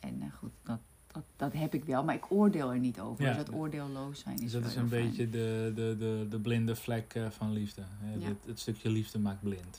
En 0.00 0.22
eh, 0.22 0.32
goed, 0.32 0.52
dat, 0.62 0.80
dat, 1.06 1.24
dat 1.36 1.52
heb 1.52 1.74
ik 1.74 1.84
wel, 1.84 2.04
maar 2.04 2.14
ik 2.14 2.30
oordeel 2.30 2.72
er 2.72 2.78
niet 2.78 3.00
over. 3.00 3.24
Ja. 3.24 3.34
Dus 3.34 3.44
dat 3.44 3.54
oordeelloos 3.54 4.20
zijn 4.20 4.34
is 4.34 4.40
Dus 4.40 4.52
dat 4.52 4.64
is 4.64 4.76
een 4.76 4.88
fijn. 4.88 5.06
beetje 5.06 5.30
de, 5.30 5.72
de, 5.74 5.96
de, 5.98 6.26
de 6.30 6.40
blinde 6.40 6.76
vlek 6.76 7.14
eh, 7.14 7.30
van 7.30 7.52
liefde. 7.52 7.82
Ja. 8.18 8.26
Het, 8.26 8.44
het 8.46 8.60
stukje 8.60 8.90
liefde 8.90 9.18
maakt 9.18 9.42
blind. 9.42 9.78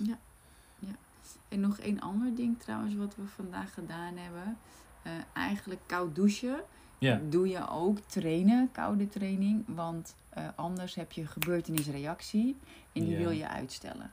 En 1.47 1.59
nog 1.59 1.77
één 1.77 1.99
ander 1.99 2.35
ding 2.35 2.59
trouwens 2.59 2.95
wat 2.95 3.15
we 3.15 3.25
vandaag 3.25 3.73
gedaan 3.73 4.17
hebben. 4.17 4.57
Eh, 5.03 5.11
eigenlijk 5.33 5.81
koud 5.85 6.15
douchen. 6.15 6.59
Ja. 6.99 7.21
Doe 7.29 7.47
je 7.47 7.69
ook 7.69 7.99
trainen, 7.99 8.69
koude 8.71 9.07
training. 9.07 9.63
Want 9.67 10.15
eh, 10.29 10.47
anders 10.55 10.95
heb 10.95 11.11
je 11.11 11.27
gebeurtenisreactie. 11.27 12.57
En 12.93 13.05
die 13.05 13.17
wil 13.17 13.29
je 13.29 13.47
uitstellen. 13.47 14.11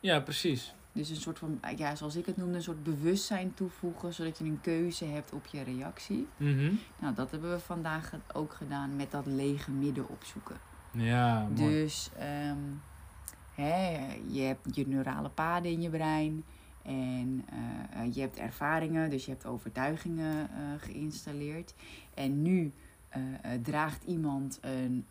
ja, 0.00 0.20
precies. 0.20 0.74
Dus 0.94 1.08
een 1.10 1.16
soort 1.16 1.38
van, 1.38 1.60
ja, 1.76 1.94
zoals 1.94 2.16
ik 2.16 2.26
het 2.26 2.36
noemde, 2.36 2.54
een 2.56 2.62
soort 2.62 2.82
bewustzijn 2.82 3.54
toevoegen. 3.54 4.14
Zodat 4.14 4.38
je 4.38 4.44
een 4.44 4.60
keuze 4.60 5.04
hebt 5.04 5.32
op 5.32 5.46
je 5.46 5.62
reactie. 5.62 6.28
Mhm. 6.36 6.72
Nou, 6.98 7.14
dat 7.14 7.30
hebben 7.30 7.50
we 7.50 7.58
vandaag 7.58 8.12
ook 8.32 8.54
gedaan 8.54 8.96
met 8.96 9.10
dat 9.10 9.26
lege 9.26 9.70
midden 9.70 10.08
opzoeken. 10.08 10.56
Ja, 10.90 11.48
mooi. 11.54 11.54
Dus 11.54 12.10
ehm, 12.18 12.58
hè, 13.62 14.14
je 14.26 14.40
hebt 14.40 14.74
je 14.76 14.88
neurale 14.88 15.28
paden 15.28 15.70
in 15.70 15.82
je 15.82 15.90
brein. 15.90 16.44
En 16.82 17.44
eh, 17.50 18.02
eh, 18.02 18.14
je 18.14 18.20
hebt 18.20 18.38
ervaringen, 18.38 19.10
dus 19.10 19.24
je 19.24 19.30
hebt 19.30 19.46
overtuigingen 19.46 20.50
eh, 20.50 20.62
geïnstalleerd. 20.78 21.74
En 22.14 22.42
nu 22.42 22.72
draagt 23.62 24.04
iemand 24.04 24.58
een 24.60 25.06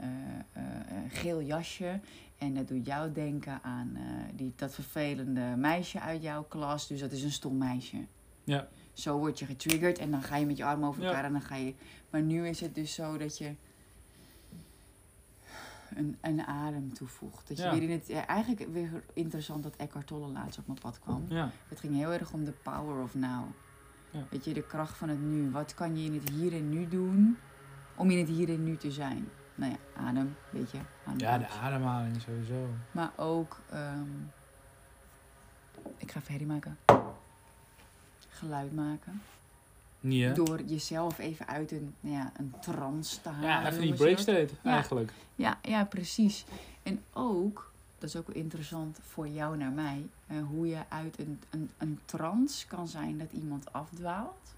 geel 1.08 1.42
jasje. 1.42 2.00
En 2.38 2.54
dat 2.54 2.68
doet 2.68 2.86
jou 2.86 3.12
denken 3.12 3.60
aan 3.64 3.98
die, 4.36 4.54
dat 4.56 4.74
vervelende 4.74 5.54
meisje 5.58 6.00
uit 6.00 6.22
jouw 6.22 6.44
klas. 6.44 6.88
Dus 6.88 7.00
dat 7.00 7.12
is 7.12 7.24
een 7.24 7.32
stom 7.32 7.58
meisje. 7.58 7.98
Ja. 8.44 8.68
Zo 8.94 9.18
word 9.18 9.40
je 9.40 9.46
getriggerd 9.46 9.98
en 9.98 10.12
dan 10.12 10.22
ga 10.22 10.36
je 10.36 10.46
met 10.46 10.58
je 10.58 10.64
armen 10.64 10.88
over 10.88 11.02
Ja. 11.02 11.08
elkaar 11.08 11.24
en 11.24 11.32
dan 11.32 11.42
ga 11.42 11.56
je. 11.56 11.74
Maar 12.10 12.22
nu 12.22 12.48
is 12.48 12.62
het 12.62 12.76
dus 12.76 12.94
zo 12.94 13.18
dat 13.18 13.38
je 13.38 13.56
een, 15.96 16.18
een 16.22 16.42
adem 16.46 16.94
toevoegt. 16.94 17.48
Dat 17.48 17.58
je 17.58 17.64
Ja. 17.64 17.72
weer 17.72 17.82
in 17.84 17.92
het. 17.92 18.08
ja, 18.08 18.28
Eigenlijk 18.28 18.72
weer 18.72 19.04
interessant 19.14 19.64
dat 19.64 19.76
Eckhart 19.76 20.08
Tolle 20.08 20.28
laatst 20.28 20.60
op 20.60 20.68
mijn 20.68 20.80
pad 20.80 21.00
kwam. 21.00 21.26
Ja. 21.28 21.50
Het 21.68 21.80
ging 21.80 21.94
heel 21.96 22.12
erg 22.12 22.32
om 22.34 22.44
de 22.46 22.52
power 22.64 23.02
of 23.04 23.16
now. 23.16 23.46
Ja. 24.10 24.24
Weet 24.30 24.46
je, 24.46 24.54
de 24.54 24.64
kracht 24.64 24.98
van 24.98 25.10
het 25.10 25.22
nu. 25.22 25.50
Wat 25.52 25.74
kan 25.74 25.98
je 25.98 26.06
in 26.06 26.14
het 26.14 26.30
hier 26.30 26.54
en 26.54 26.70
nu 26.70 26.88
doen 26.88 27.38
om 27.96 28.10
in 28.10 28.18
het 28.18 28.28
hier 28.28 28.50
en 28.50 28.64
nu 28.64 28.78
te 28.78 28.92
zijn? 28.92 29.28
Nou 29.56 29.72
ja, 29.72 29.78
adem, 30.08 30.36
weet 30.50 30.72
je. 30.72 30.80
adem 31.06 31.20
ja, 31.20 31.38
de 31.38 31.48
ademhaling 31.50 32.22
sowieso. 32.22 32.68
Maar 32.92 33.12
ook, 33.16 33.60
ehm, 33.70 34.10
ik 35.98 36.12
ga 36.12 36.20
even 36.20 36.32
herrie 36.32 36.48
maken. 36.48 36.78
Geluid 38.30 38.74
maken. 38.76 39.22
Ja. 40.02 40.34
Door 40.34 40.62
jezelf 40.64 41.20
even 41.20 41.48
uit 41.48 41.72
een, 41.72 41.94
nou 42.00 42.16
ja, 42.16 42.32
een 42.38 42.54
trance 42.62 43.22
te 43.22 43.30
halen. 43.30 43.50
Ja, 43.50 43.60
even 43.60 43.72
die 43.72 43.80
noemen 43.80 43.98
ze 43.98 44.04
break 44.04 44.16
dat. 44.16 44.26
state 44.26 44.54
Ja. 44.64 44.72
eigenlijk. 44.72 45.14
Ja, 45.36 45.58
ja, 45.62 45.86
precies. 45.86 46.46
En 46.84 47.04
ook, 47.14 47.72
dat 47.98 48.10
is 48.10 48.16
ook 48.16 48.28
wel 48.28 48.36
interessant 48.36 49.00
voor 49.02 49.28
jou 49.28 49.58
naar 49.58 49.72
mij, 49.72 50.06
eh, 50.28 50.38
hoe 50.48 50.68
je 50.68 50.80
uit 50.90 51.20
een, 51.20 51.40
een, 51.50 51.70
een 51.78 52.00
trance 52.06 52.68
kan 52.68 52.88
zijn 52.88 53.18
dat 53.18 53.32
iemand 53.32 53.74
afdwaalt. 53.74 54.54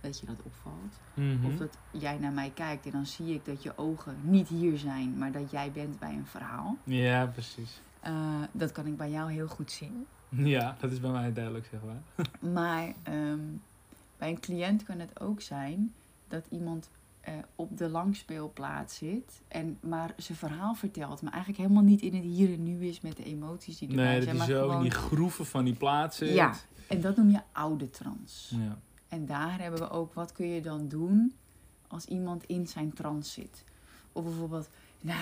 Dat 0.00 0.20
je 0.20 0.26
dat 0.26 0.42
opvalt. 0.42 1.00
Mhm. 1.14 1.46
Of 1.46 1.56
dat 1.56 1.76
jij 1.90 2.18
naar 2.18 2.32
mij 2.32 2.50
kijkt 2.54 2.84
en 2.84 2.90
dan 2.90 3.06
zie 3.06 3.34
ik 3.34 3.44
dat 3.44 3.62
je 3.62 3.78
ogen 3.78 4.16
niet 4.22 4.48
hier 4.48 4.78
zijn, 4.78 5.18
maar 5.18 5.32
dat 5.32 5.50
jij 5.50 5.72
bent 5.72 5.98
bij 5.98 6.12
een 6.12 6.26
verhaal. 6.26 6.76
Ja, 6.84 7.26
precies. 7.26 7.80
Eh, 8.00 8.42
dat 8.52 8.72
kan 8.72 8.86
ik 8.86 8.96
bij 8.96 9.10
jou 9.10 9.32
heel 9.32 9.48
goed 9.48 9.70
zien. 9.70 10.06
Ja, 10.36 10.76
dat 10.80 10.92
is 10.92 11.00
bij 11.00 11.10
mij 11.10 11.32
duidelijk, 11.32 11.66
zeg 11.70 11.80
maar. 11.84 12.26
Maar 12.52 12.92
ehm, 13.02 13.40
bij 14.18 14.28
een 14.28 14.40
cliënt 14.40 14.82
kan 14.84 14.98
het 14.98 15.20
ook 15.20 15.40
zijn 15.40 15.92
dat 16.28 16.46
iemand 16.50 16.90
eh, 17.20 17.34
op 17.54 17.78
de 17.78 17.88
langspeelplaats 17.88 18.96
zit 18.96 19.40
en 19.48 19.78
maar 19.80 20.14
zijn 20.16 20.38
verhaal 20.38 20.74
vertelt, 20.74 21.22
maar 21.22 21.32
eigenlijk 21.32 21.62
helemaal 21.62 21.84
niet 21.84 22.00
in 22.02 22.14
het 22.14 22.24
hier 22.24 22.52
en 22.52 22.62
nu 22.62 22.86
is 22.86 23.00
met 23.00 23.16
de 23.16 23.24
emoties 23.24 23.78
die 23.78 23.88
erbij 23.88 24.04
Nee, 24.04 24.14
dat 24.14 24.24
zijn. 24.24 24.36
hij 24.36 24.46
maar 24.46 24.56
zo 24.68 24.70
in 24.76 24.82
die 24.82 24.90
groeven 24.90 25.46
van 25.46 25.64
die 25.64 25.74
plaats 25.74 26.16
zit. 26.16 26.34
Ja. 26.34 26.54
En 26.88 27.00
dat 27.00 27.16
noem 27.16 27.30
je 27.30 27.40
oude 27.52 27.90
trance. 27.90 28.58
Ja. 28.58 28.78
En 29.08 29.26
daar 29.26 29.60
hebben 29.60 29.80
we 29.80 29.90
ook, 29.90 30.14
wat 30.14 30.32
kun 30.32 30.46
je 30.48 30.60
dan 30.60 30.88
doen 30.88 31.32
als 31.88 32.04
iemand 32.04 32.44
in 32.46 32.66
zijn 32.66 32.92
trance 32.92 33.30
zit? 33.30 33.64
Of 34.12 34.24
bijvoorbeeld, 34.24 34.68
nou, 35.00 35.18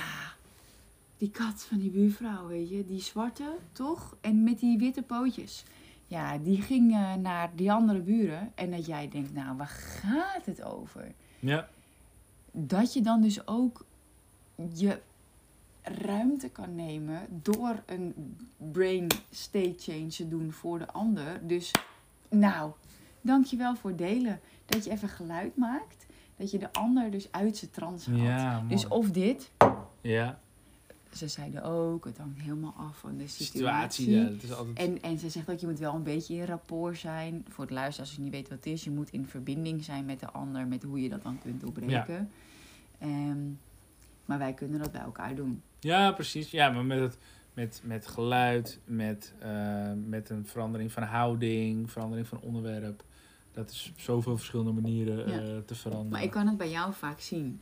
die 1.20 1.30
kat 1.30 1.62
van 1.62 1.78
die 1.78 1.90
buurvrouw, 1.90 2.46
weet 2.46 2.68
je, 2.68 2.84
die 2.84 3.00
zwarte, 3.00 3.56
toch? 3.72 4.16
En 4.20 4.42
met 4.42 4.58
die 4.58 4.78
witte 4.78 5.02
pootjes. 5.02 5.64
Ja, 6.06 6.38
die 6.38 6.62
ging 6.62 6.92
eh, 6.92 7.14
naar 7.14 7.50
die 7.54 7.72
andere 7.72 8.00
buren. 8.00 8.52
En 8.54 8.70
dat 8.70 8.86
jij 8.86 9.08
denkt, 9.08 9.34
nou, 9.34 9.56
waar 9.56 9.66
gaat 9.66 10.46
het 10.46 10.62
over? 10.62 11.12
Ja. 11.38 11.68
Dat 12.52 12.92
je 12.92 13.00
dan 13.00 13.20
dus 13.20 13.46
ook 13.46 13.84
je 14.72 15.00
ruimte 15.82 16.48
kan 16.48 16.74
nemen 16.74 17.26
door 17.42 17.82
een 17.86 18.36
brain 18.72 19.06
state 19.30 19.74
change 19.78 20.08
te 20.08 20.28
doen 20.28 20.52
voor 20.52 20.78
de 20.78 20.92
ander. 20.92 21.46
Dus, 21.46 21.72
nou, 22.28 22.72
dankjewel 23.20 23.76
voor 23.76 23.96
delen. 23.96 24.40
Dat 24.64 24.84
je 24.84 24.90
even 24.90 25.08
geluid 25.08 25.56
maakt. 25.56 26.06
Dat 26.36 26.50
je 26.50 26.58
de 26.58 26.72
ander 26.72 27.10
dus 27.10 27.32
uit 27.32 27.56
zijn 27.56 27.70
trance 27.70 28.10
haalt. 28.10 28.22
Ja, 28.22 28.64
dus 28.68 28.88
of 28.88 29.10
dit. 29.10 29.50
Ja, 30.00 30.40
Ze 31.12 31.28
zeiden 31.28 31.62
ook, 31.62 32.04
het 32.04 32.18
hangt 32.18 32.40
helemaal 32.40 32.74
af 32.76 32.98
van 32.98 33.16
de 33.16 33.26
situatie. 33.28 34.04
situatie, 34.04 34.10
ja, 34.10 34.24
dat 34.24 34.42
is 34.42 34.52
altijd... 34.52 34.78
En, 34.88 35.02
en 35.02 35.18
ze 35.18 35.30
zegt 35.30 35.50
ook, 35.50 35.58
je 35.58 35.66
moet 35.66 35.78
wel 35.78 35.94
een 35.94 36.02
beetje 36.02 36.34
in 36.34 36.44
rapport 36.44 36.98
zijn. 36.98 37.44
Voor 37.48 37.64
het 37.64 37.72
luisteren, 37.72 38.06
als 38.08 38.16
je 38.16 38.22
niet 38.22 38.32
weet 38.32 38.48
wat 38.48 38.56
het 38.58 38.66
is. 38.66 38.84
Je 38.84 38.90
moet 38.90 39.10
in 39.10 39.26
verbinding 39.26 39.84
zijn 39.84 40.04
met 40.04 40.20
de 40.20 40.30
ander. 40.30 40.66
Met 40.66 40.82
hoe 40.82 41.02
je 41.02 41.08
dat 41.08 41.22
dan 41.22 41.38
kunt 41.38 41.60
doorbreken. 41.60 42.30
Ehm, 42.98 43.38
maar 44.24 44.38
wij 44.38 44.54
kunnen 44.54 44.78
dat 44.78 44.92
bij 44.92 45.00
elkaar 45.00 45.34
doen. 45.34 45.62
Ja, 45.80 46.12
precies. 46.12 46.50
Ja, 46.50 46.70
maar 46.70 46.84
met, 46.84 47.00
het, 47.00 47.18
met, 47.54 47.80
met 47.84 48.06
geluid, 48.06 48.80
met, 48.84 49.34
eh, 49.38 49.92
met 50.06 50.30
een 50.30 50.46
verandering 50.46 50.92
van 50.92 51.02
houding, 51.02 51.90
verandering 51.90 52.28
van 52.28 52.40
onderwerp. 52.40 53.04
Dat 53.52 53.70
is 53.70 53.90
op 53.94 54.00
zoveel 54.00 54.36
verschillende 54.36 54.72
manieren 54.72 55.28
Ja. 55.28 55.38
eh, 55.40 55.58
te 55.66 55.74
veranderen. 55.74 56.12
Maar 56.12 56.22
ik 56.22 56.30
kan 56.30 56.46
het 56.46 56.56
bij 56.56 56.70
jou 56.70 56.92
vaak 56.94 57.20
zien. 57.20 57.60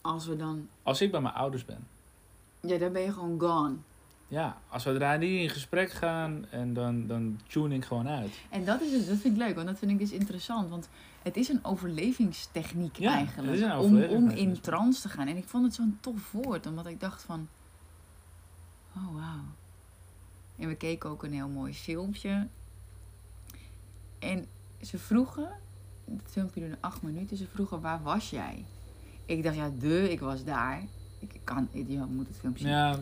Als 0.00 0.26
we 0.26 0.36
dan... 0.36 0.68
Als 0.82 1.00
ik 1.00 1.10
bij 1.10 1.20
mijn 1.20 1.34
ouders 1.34 1.64
ben. 1.64 1.86
Ja, 2.60 2.78
dan 2.78 2.92
ben 2.92 3.02
je 3.02 3.12
gewoon 3.12 3.40
gone. 3.40 3.74
Ja, 4.28 4.60
als 4.68 4.84
we 4.84 4.98
daar 4.98 5.18
niet 5.18 5.40
in 5.40 5.48
gesprek 5.48 5.90
gaan 5.90 6.46
en 6.50 6.74
dan, 6.74 7.06
dan 7.06 7.40
tune 7.46 7.74
ik 7.74 7.84
gewoon 7.84 8.08
uit. 8.08 8.30
En 8.50 8.64
dat, 8.64 8.80
is 8.80 8.92
het, 8.92 9.06
dat 9.06 9.16
vind 9.18 9.34
ik 9.36 9.42
leuk, 9.42 9.54
want 9.54 9.66
dat 9.66 9.78
vind 9.78 9.90
ik 9.90 9.98
dus 9.98 10.10
interessant. 10.12 10.68
Want 10.70 10.88
het 11.22 11.36
is 11.36 11.48
een 11.48 11.64
overlevingstechniek 11.64 12.96
Ja, 12.96 13.14
eigenlijk. 13.14 13.48
het 13.48 13.56
is 13.56 13.62
een 13.64 13.78
om, 13.78 14.02
om 14.02 14.28
in 14.28 14.60
trance 14.60 15.00
te 15.00 15.08
gaan. 15.08 15.26
En 15.26 15.36
ik 15.36 15.48
vond 15.48 15.64
het 15.64 15.74
zo'n 15.74 15.98
tof 16.00 16.32
woord, 16.32 16.66
omdat 16.66 16.86
ik 16.86 17.00
dacht 17.00 17.22
van... 17.22 17.48
Oh, 18.96 19.14
wauw. 19.14 19.44
En 20.56 20.68
we 20.68 20.74
keken 20.74 21.10
ook 21.10 21.22
een 21.22 21.32
heel 21.32 21.48
mooi 21.48 21.74
filmpje. 21.74 22.48
En 24.18 24.46
ze 24.80 24.98
vroegen... 24.98 25.50
Het 26.04 26.30
filmpje 26.30 26.60
duurde 26.60 26.78
acht 26.80 27.02
minuten. 27.02 27.36
Ze 27.36 27.46
vroegen, 27.46 27.80
waar 27.80 28.02
was 28.02 28.30
jij? 28.30 28.64
Ik 29.24 29.42
dacht, 29.42 29.56
ja, 29.56 29.70
de, 29.78 30.10
ik 30.10 30.20
was 30.20 30.44
daar. 30.44 30.82
Kan, 31.48 31.68
je 31.72 32.04
moet 32.10 32.26
het 32.26 32.36
filmpje 32.36 32.64
zien. 32.64 32.72
Ja, 32.72 32.98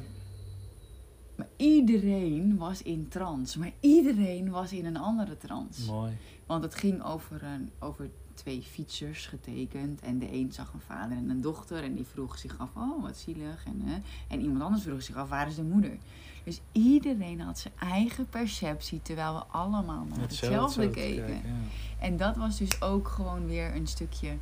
Maar 1.36 1.48
iedereen 1.56 2.56
was 2.56 2.82
in 2.82 3.08
trance. 3.08 3.58
Maar 3.58 3.72
iedereen 3.80 4.50
was 4.50 4.72
in 4.72 4.86
een 4.86 4.96
andere 4.96 5.36
trance. 5.36 5.92
mooi. 5.92 6.12
Want 6.46 6.62
het 6.62 6.74
ging 6.74 7.04
over, 7.04 7.42
een, 7.42 7.70
over 7.78 8.10
twee 8.34 8.62
fietsers 8.62 9.26
getekend. 9.26 10.00
En 10.00 10.18
de 10.18 10.32
een 10.32 10.52
zag 10.52 10.72
een 10.72 10.80
vader 10.80 11.16
en 11.16 11.30
een 11.30 11.40
dochter. 11.40 11.82
En 11.82 11.94
die 11.94 12.06
vroeg 12.06 12.38
zich 12.38 12.58
af, 12.58 12.70
oh 12.76 13.02
wat 13.02 13.16
zielig. 13.16 13.64
En, 13.64 13.82
eh, 13.86 13.92
en 14.28 14.40
iemand 14.40 14.62
anders 14.62 14.82
vroeg 14.82 15.02
zich 15.02 15.16
af, 15.16 15.28
waar 15.28 15.46
is 15.46 15.54
de 15.54 15.62
moeder? 15.62 15.98
Dus 16.44 16.60
iedereen 16.72 17.40
had 17.40 17.58
zijn 17.58 17.74
eigen 17.78 18.28
perceptie. 18.28 19.02
Terwijl 19.02 19.34
we 19.34 19.44
allemaal 19.44 20.04
naar 20.04 20.18
hetzelfde 20.20 20.90
keken. 20.90 21.24
kijken, 21.24 21.34
ja. 21.34 21.54
En 21.98 22.16
dat 22.16 22.36
was 22.36 22.58
dus 22.58 22.82
ook 22.82 23.08
gewoon 23.08 23.46
weer 23.46 23.74
een 23.74 23.86
stukje 23.86 24.36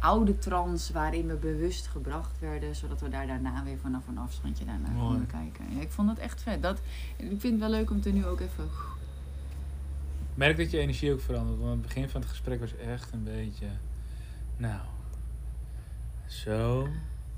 oude 0.00 0.38
trance 0.38 0.92
waarin 0.92 1.26
we 1.26 1.34
bewust 1.36 1.86
gebracht 1.86 2.38
werden, 2.38 2.74
zodat 2.76 3.00
we 3.00 3.08
daar 3.08 3.26
daarna 3.26 3.64
weer 3.64 3.78
vanaf 3.78 4.08
een 4.08 4.18
afstandje 4.18 4.64
daarnaar 4.64 4.90
Mooi. 4.92 5.06
konden 5.08 5.26
kijken. 5.26 5.74
Ja, 5.76 5.80
ik 5.80 5.90
vond 5.90 6.08
dat 6.08 6.18
echt 6.18 6.42
vet. 6.42 6.62
Dat, 6.62 6.80
ik 7.16 7.26
vind 7.40 7.42
het 7.42 7.58
wel 7.58 7.70
leuk 7.70 7.90
om 7.90 8.00
er 8.04 8.12
nu 8.12 8.26
ook 8.26 8.40
even. 8.40 8.68
Merk 10.34 10.56
dat 10.56 10.70
je 10.70 10.78
energie 10.78 11.12
ook 11.12 11.20
verandert. 11.20 11.58
Want 11.58 11.70
het 11.72 11.82
begin 11.82 12.08
van 12.08 12.20
het 12.20 12.30
gesprek 12.30 12.60
was 12.60 12.76
echt 12.76 13.12
een 13.12 13.24
beetje. 13.24 13.66
Nou. 14.56 14.80
Zo. 16.26 16.88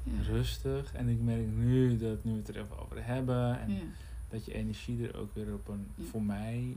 Ja. 0.02 0.22
Rustig. 0.22 0.92
En 0.92 1.08
ik 1.08 1.20
merk 1.20 1.46
nu 1.46 1.96
dat 1.98 2.24
nu 2.24 2.30
we 2.32 2.38
het 2.38 2.48
er 2.48 2.56
even 2.56 2.78
over 2.78 3.04
hebben. 3.04 3.60
En 3.60 3.70
Ja. 3.72 3.80
dat 4.28 4.44
je 4.44 4.54
energie 4.54 5.08
er 5.08 5.16
ook 5.16 5.34
weer 5.34 5.52
op 5.54 5.68
een. 5.68 5.86
Voor 6.10 6.22
mij 6.22 6.76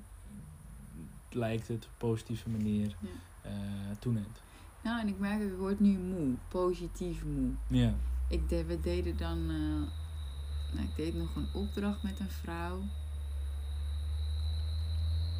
lijkt 1.30 1.67
het 1.67 1.88
positieve 1.98 2.50
manier 2.50 2.95
eh, 3.41 3.52
toeneemt. 4.00 4.41
Nou, 4.86 5.00
en 5.00 5.08
ik 5.08 5.19
merk, 5.19 5.41
ik 5.41 5.58
word 5.58 5.80
nu 5.80 5.98
moe, 5.98 6.36
positief 6.48 7.24
moe. 7.24 7.52
Ja. 7.67 7.93
Ik 8.28 8.50
de, 8.50 8.65
we 8.65 8.80
deden 8.80 9.17
dan, 9.17 9.38
eh, 9.50 10.76
nou, 10.76 10.88
ik 10.88 10.95
deed 10.95 11.15
nog 11.15 11.36
een 11.36 11.48
opdracht 11.54 12.04
met 12.04 12.19
een 12.19 12.30
vrouw. 12.30 12.82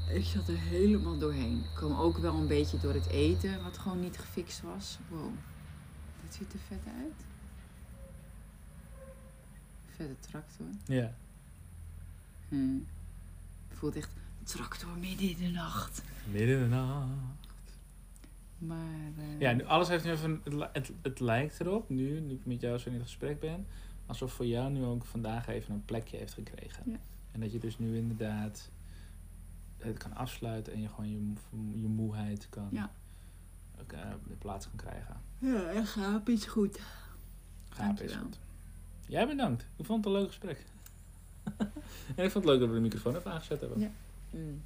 Ik 0.10 0.24
zat 0.24 0.48
er 0.48 0.60
helemaal 0.60 1.18
doorheen. 1.18 1.58
Ik 1.58 1.76
kwam 1.76 1.94
ook 1.94 2.18
wel 2.18 2.36
een 2.36 2.48
beetje 2.48 2.78
door 2.78 2.94
het 2.94 3.08
eten, 3.08 3.64
wat 3.64 3.78
gewoon 3.78 4.00
niet 4.00 4.18
gefixt 4.18 4.62
was. 4.62 4.98
Wow, 5.10 5.34
dit 6.22 6.34
ziet 6.34 6.54
er 6.54 6.60
vet 6.60 6.86
uit. 6.86 7.26
Vette 9.96 10.30
tractor. 10.30 10.68
Ja. 10.86 11.16
Hm. 12.50 12.78
Voelt 13.70 13.96
echt 13.96 14.10
tractor 14.44 14.98
midden 14.98 15.30
in 15.30 15.38
de 15.38 15.48
nacht. 15.48 16.02
Midden 16.32 16.58
in 16.58 16.64
de 16.64 16.76
nacht. 16.76 17.45
Maar 18.58 19.12
eh, 19.18 19.40
Ja, 19.40 19.52
nu, 19.54 19.64
alles 19.66 19.88
heeft 19.88 20.04
nu 20.06 20.12
even. 20.12 20.42
Het, 20.44 20.70
het, 20.74 20.92
het 21.02 21.20
lijkt 21.20 21.60
erop, 21.60 21.90
nu, 21.90 22.20
nu 22.20 22.34
ik 22.34 22.46
met 22.46 22.62
jou 22.62 22.78
zo 22.78 22.88
in 22.90 22.94
het 22.96 23.04
gesprek 23.04 23.40
ben, 23.40 23.68
alsof 24.06 24.34
voor 24.34 24.46
jou 24.46 24.72
nu 24.72 24.84
ook 24.84 25.06
vandaag 25.06 25.48
even 25.48 25.74
een 25.74 25.86
plekje 25.86 26.18
heeft 26.18 26.34
gekregen. 26.34 26.84
Ja. 26.92 26.98
En 27.32 27.40
dat 27.40 27.52
je 27.52 27.60
dus 27.60 27.78
nu 27.80 27.98
inderdaad 27.98 28.70
het 29.78 29.98
kan 29.98 30.14
afsluiten 30.16 30.74
en 30.74 30.82
je 30.82 30.88
gewoon 30.90 31.10
je, 31.12 31.34
je 31.82 31.88
moeheid 31.88 32.48
kan 32.50 32.68
Ja. 32.72 32.92
ook, 33.82 33.92
eh, 33.92 34.00
in 34.30 34.38
plaats 34.38 34.66
kan 34.70 34.76
krijgen. 34.76 35.18
ja, 35.40 35.64
en 35.70 35.86
gaap 35.86 36.30
is 36.30 36.46
goed. 36.46 36.80
Gaap 37.70 37.92
is 37.94 37.98
Dankjewel. 37.98 38.24
goed. 38.24 38.40
Jij 39.08 39.28
bedankt. 39.28 39.68
Ik 39.76 39.86
vond 39.86 40.06
het 40.06 40.14
een 40.14 40.20
leuk 40.20 40.28
gesprek. 40.28 40.66
en 42.16 42.24
ik 42.26 42.32
vond 42.32 42.34
het 42.34 42.46
leuk 42.46 42.60
dat 42.60 42.70
we 42.70 42.76
de 42.76 42.82
microfoon 42.82 43.16
even 43.16 43.32
aangezet 43.32 43.60
hebben. 43.60 43.80
Ja. 43.80 43.90
Mm. 44.30 44.62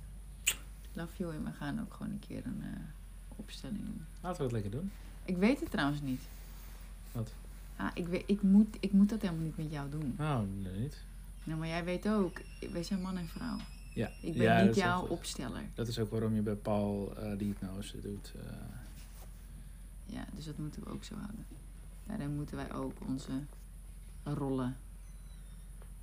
Love 0.93 1.11
you 1.17 1.35
en 1.35 1.43
we 1.43 1.51
gaan 1.51 1.79
ook 1.81 1.93
gewoon 1.93 2.11
een 2.11 2.19
keer 2.19 2.45
een 2.45 2.61
eh, 2.63 2.69
opstelling 3.39 3.79
doen. 3.85 4.05
Laten 4.21 4.37
we 4.37 4.43
het 4.43 4.51
lekker 4.51 4.71
doen. 4.71 4.91
Ik 5.25 5.37
weet 5.37 5.59
het 5.59 5.71
trouwens 5.71 6.01
niet. 6.01 6.21
Wat? 7.11 7.33
Ah, 7.75 7.91
ik, 7.93 8.07
weet, 8.07 8.23
ik, 8.27 8.41
moet, 8.41 8.77
ik 8.79 8.91
moet 8.91 9.09
dat 9.09 9.21
helemaal 9.21 9.43
niet 9.43 9.57
met 9.57 9.71
jou 9.71 9.89
doen. 9.89 10.13
Nou, 10.17 10.47
nee, 10.47 10.79
niet. 10.79 11.03
Nou, 11.43 11.59
maar 11.59 11.67
jij 11.67 11.83
weet 11.83 12.09
ook, 12.09 12.41
wij 12.71 12.83
zijn 12.83 13.01
man 13.01 13.17
en 13.17 13.27
vrouw. 13.27 13.57
Ja. 13.93 14.09
Ik 14.21 14.33
ben 14.33 14.43
Ja, 14.43 14.61
niet 14.63 14.75
jouw 14.75 15.05
opsteller. 15.07 15.61
Dat 15.73 15.87
is 15.87 15.99
ook 15.99 16.09
waarom 16.11 16.35
je 16.35 16.41
bij 16.41 16.55
Paul 16.55 17.17
eh 17.17 17.37
die 17.37 17.47
hypnose 17.47 18.01
doet. 18.01 18.33
eh. 18.35 18.51
Ja, 20.05 20.25
dus 20.35 20.45
dat 20.45 20.57
moeten 20.57 20.83
we 20.83 20.89
ook 20.89 21.03
zo 21.03 21.15
houden. 21.15 21.45
Daarin 22.07 22.35
moeten 22.35 22.55
wij 22.55 22.73
ook 22.73 22.93
onze 23.07 23.31
rollen. 24.23 24.77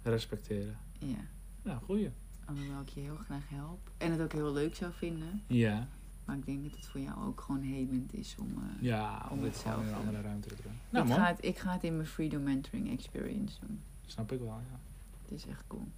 respecteren. 0.03 0.77
Ja. 0.99 1.17
Nou, 1.63 1.81
goeie. 1.85 2.11
Alhoewel 2.45 2.81
ik 2.81 2.89
je 2.89 3.01
heel 3.01 3.17
graag 3.17 3.49
help. 3.49 3.91
En 3.99 4.11
het 4.11 4.21
ook 4.21 4.33
heel 4.33 4.53
leuk 4.53 4.75
zou 4.75 4.93
vinden. 4.93 5.43
Ja. 5.47 5.89
Maar 6.27 6.37
ik 6.37 6.47
denk 6.47 6.63
dat 6.63 6.73
het 6.77 6.87
voor 6.87 7.01
jou 7.01 7.25
ook 7.27 7.41
gewoon 7.41 7.63
helend 7.63 8.15
is 8.15 8.37
om... 8.39 8.49
eh, 8.59 8.83
Ja, 8.83 9.27
om 9.31 9.37
Om 9.39 9.45
dit 9.45 9.53
het 9.53 9.63
gewoon 9.63 9.79
in 9.79 9.83
een 9.85 9.89
zelf, 9.89 10.01
andere 10.07 10.21
ruimte 10.23 10.49
te 10.49 10.63
doen. 10.63 10.73
Nou, 10.91 11.05
ik, 11.05 11.11
man. 11.11 11.19
ga 11.21 11.27
het, 11.27 11.45
ik 11.45 11.59
ga 11.59 11.73
het 11.73 11.85
in 11.85 11.97
mijn 11.97 12.09
Freedom 12.09 12.43
Mentoring 12.43 12.91
Experience 12.91 13.61
doen. 13.61 13.81
Snap 14.07 14.33
ik 14.33 14.39
wel, 14.39 14.49
ja. 14.71 14.79
Het 15.23 15.31
is 15.33 15.47
echt 15.47 15.65
cool. 15.67 15.89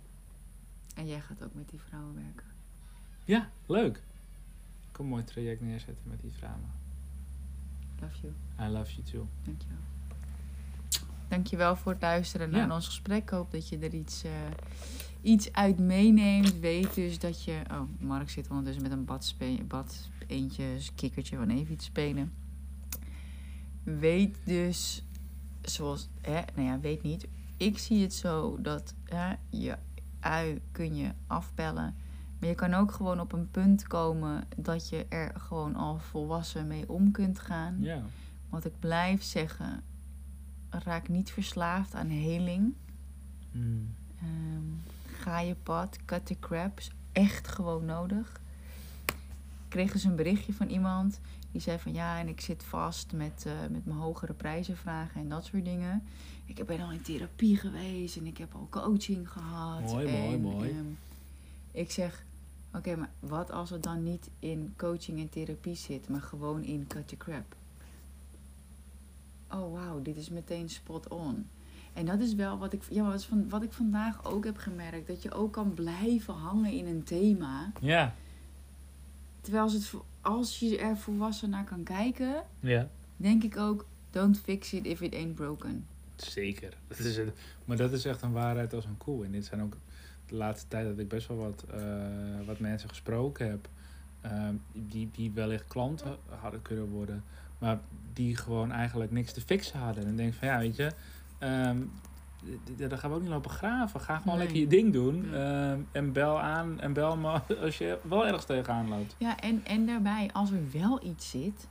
En 0.94 1.06
jij 1.06 1.20
gaat 1.20 1.42
ook 1.42 1.54
met 1.54 1.68
die 1.68 1.80
vrouwen 1.80 2.14
werken. 2.14 2.46
Ja, 3.24 3.50
leuk. 3.66 3.96
Ik 3.96 4.92
kan 4.92 5.04
een 5.04 5.10
mooi 5.10 5.24
traject 5.24 5.60
neerzetten 5.60 6.04
met 6.08 6.20
die 6.20 6.32
vrouwen. 6.32 6.70
Love 8.00 8.14
you. 8.20 8.32
I 8.68 8.72
love 8.72 8.90
you 8.94 9.02
too. 9.10 9.28
Dankjewel. 9.42 9.78
Dankjewel 11.28 11.76
voor 11.76 11.92
het 11.92 12.00
luisteren 12.02 12.50
naar 12.50 12.66
Ja. 12.68 12.74
ons 12.74 12.86
gesprek. 12.86 13.22
Ik 13.22 13.28
hoop 13.28 13.50
dat 13.50 13.68
je 13.68 13.78
er 13.78 13.94
iets, 13.94 14.24
eh, 14.24 14.30
iets 15.22 15.52
uit 15.52 15.78
meeneemt. 15.78 16.58
Weet 16.58 16.94
dus 16.94 17.18
dat 17.18 17.44
je... 17.44 17.62
Oh, 17.70 17.80
Mark 17.98 18.30
zit 18.30 18.48
ondertussen 18.48 18.82
met 18.82 18.92
een 18.92 19.04
bad, 19.04 19.34
bad 19.66 20.08
eentje, 20.26 20.78
kikkertje 20.94 21.36
van 21.36 21.48
even 21.48 21.72
iets 21.72 21.84
spelen. 21.84 22.32
Weet 23.82 24.36
dus, 24.44 25.04
zoals... 25.62 26.08
Hè, 26.20 26.40
nou 26.54 26.68
ja, 26.68 26.80
weet 26.80 27.02
niet. 27.02 27.26
Ik 27.56 27.78
zie 27.78 28.02
het 28.02 28.14
zo 28.14 28.58
dat 28.60 28.94
hè, 29.04 29.34
je 29.50 29.76
ui 30.20 30.60
kun 30.72 30.96
je 30.96 31.12
afbellen. 31.26 31.94
Maar 32.38 32.48
je 32.48 32.54
kan 32.54 32.74
ook 32.74 32.92
gewoon 32.92 33.20
op 33.20 33.32
een 33.32 33.50
punt 33.50 33.86
komen 33.86 34.44
dat 34.56 34.88
je 34.88 35.06
er 35.08 35.32
gewoon 35.36 35.74
al 35.74 35.98
volwassen 35.98 36.66
mee 36.66 36.88
om 36.88 37.10
kunt 37.10 37.38
gaan. 37.38 37.76
Ja. 37.80 38.02
Wat 38.48 38.64
ik 38.64 38.78
blijf 38.78 39.22
zeggen, 39.22 39.82
raak 40.70 41.08
niet 41.08 41.30
verslaafd 41.30 41.94
aan 41.94 42.08
heling. 42.08 42.74
Mm. 43.52 43.94
Ehm, 44.20 44.62
ga 45.18 45.40
je 45.40 45.54
pad, 45.54 45.98
cut 46.04 46.26
the 46.26 46.36
crap, 46.40 46.78
is 46.78 46.90
echt 47.12 47.48
gewoon 47.48 47.84
nodig. 47.84 48.40
Ik 49.06 49.74
kreeg 49.74 49.92
dus 49.92 50.04
een 50.04 50.16
berichtje 50.16 50.52
van 50.52 50.68
iemand 50.68 51.20
die 51.52 51.60
zei 51.60 51.78
van 51.78 51.92
ja, 51.92 52.18
en 52.18 52.28
ik 52.28 52.40
zit 52.40 52.64
vast 52.64 53.12
met, 53.12 53.44
eh, 53.46 53.52
met 53.70 53.86
mijn 53.86 53.98
hogere 53.98 54.32
prijzen 54.32 54.76
vragen 54.76 55.20
en 55.20 55.28
dat 55.28 55.44
soort 55.44 55.64
dingen. 55.64 56.02
Ik 56.44 56.66
ben 56.66 56.80
al 56.80 56.92
in 56.92 57.02
therapie 57.02 57.56
geweest 57.56 58.16
en 58.16 58.26
ik 58.26 58.38
heb 58.38 58.54
al 58.54 58.66
coaching 58.70 59.30
gehad. 59.30 59.80
Mooi, 59.80 60.10
mooi, 60.10 60.34
en, 60.34 60.40
mooi. 60.40 60.70
ehm, 60.70 60.86
ik 61.70 61.90
zeg, 61.90 62.24
oké, 62.74 62.96
maar 62.96 63.10
wat 63.20 63.50
als 63.50 63.70
het 63.70 63.82
dan 63.82 64.02
niet 64.02 64.30
in 64.38 64.74
coaching 64.76 65.20
en 65.20 65.28
therapie 65.28 65.74
zit, 65.74 66.08
maar 66.08 66.22
gewoon 66.22 66.62
in 66.62 66.86
cut 66.86 67.08
the 67.08 67.16
crap? 67.16 67.56
Oh 69.50 69.72
wauw, 69.72 70.02
dit 70.02 70.16
is 70.16 70.28
meteen 70.28 70.68
spot 70.70 71.08
on. 71.08 71.46
En 71.98 72.04
dat 72.06 72.20
is 72.20 72.34
wel 72.34 72.58
wat 72.58 72.72
ik, 72.72 72.82
ja, 72.90 73.02
wat, 73.02 73.24
van, 73.24 73.48
wat 73.48 73.62
ik 73.62 73.72
vandaag 73.72 74.24
ook 74.24 74.44
heb 74.44 74.56
gemerkt. 74.56 75.06
Dat 75.06 75.22
je 75.22 75.32
ook 75.32 75.52
kan 75.52 75.74
blijven 75.74 76.34
hangen 76.34 76.72
in 76.72 76.86
een 76.86 77.02
thema. 77.02 77.72
Ja. 77.80 78.14
Terwijl 79.40 79.64
als, 79.64 79.72
het, 79.72 79.92
als 80.20 80.58
je 80.58 80.78
er 80.78 80.96
volwassen 80.96 81.50
naar 81.50 81.64
kan 81.64 81.82
kijken, 81.82 82.42
Ja. 82.60 82.88
denk 83.16 83.42
ik 83.42 83.56
ook, 83.56 83.86
don't 84.10 84.38
fix 84.40 84.72
it 84.72 84.86
if 84.86 85.00
it 85.00 85.14
ain't 85.14 85.34
broken. 85.34 85.86
Zeker. 86.16 86.72
Dat 86.88 86.98
is 86.98 87.16
het. 87.16 87.32
Maar 87.64 87.76
dat 87.76 87.92
is 87.92 88.04
echt 88.04 88.22
een 88.22 88.32
waarheid 88.32 88.74
als 88.74 88.84
een 88.84 88.96
koe. 88.98 89.24
En 89.24 89.30
dit 89.30 89.44
zijn 89.44 89.62
ook 89.62 89.76
de 90.26 90.34
laatste 90.34 90.68
tijd 90.68 90.86
dat 90.86 90.98
ik 90.98 91.08
best 91.08 91.28
wel 91.28 91.36
wat, 91.36 91.64
eh, 91.74 91.80
wat 92.46 92.58
mensen 92.58 92.88
gesproken 92.88 93.48
heb. 93.50 93.68
ehm, 94.20 94.54
die, 94.72 95.10
die 95.12 95.30
wellicht 95.34 95.64
klanten 95.68 96.16
hadden 96.40 96.62
kunnen 96.62 96.88
worden. 96.88 97.24
Maar 97.58 97.78
die 98.12 98.36
gewoon 98.36 98.72
eigenlijk 98.72 99.10
niks 99.10 99.32
te 99.32 99.40
fixen 99.40 99.78
hadden. 99.78 100.06
En 100.06 100.16
denk 100.16 100.34
van 100.34 100.48
ja, 100.48 100.58
weet 100.58 100.76
je. 100.76 100.92
D- 101.38 102.78
daar 102.90 102.98
gaan 102.98 103.10
we 103.10 103.16
ook 103.16 103.22
niet 103.22 103.30
lopen 103.30 103.50
graven. 103.50 104.00
Ga 104.00 104.18
gewoon 104.18 104.36
Nee. 104.38 104.44
lekker 104.46 104.62
je 104.62 104.66
ding 104.68 104.92
doen. 104.92 105.28
Ja. 105.30 105.70
ehm, 105.72 105.80
en 105.92 106.12
bel 106.12 106.40
aan. 106.40 106.80
En 106.80 106.92
bel 106.92 107.16
me 107.16 107.40
als 107.64 107.78
je 107.78 107.98
wel 108.02 108.26
ergens 108.26 108.44
tegenaan 108.44 108.88
loopt. 108.88 109.14
Ja, 109.18 109.36
en, 109.40 109.64
en 109.64 109.86
daarbij, 109.86 110.30
als 110.32 110.50
er 110.50 110.70
wel 110.72 111.04
iets 111.04 111.30
zit, 111.30 111.68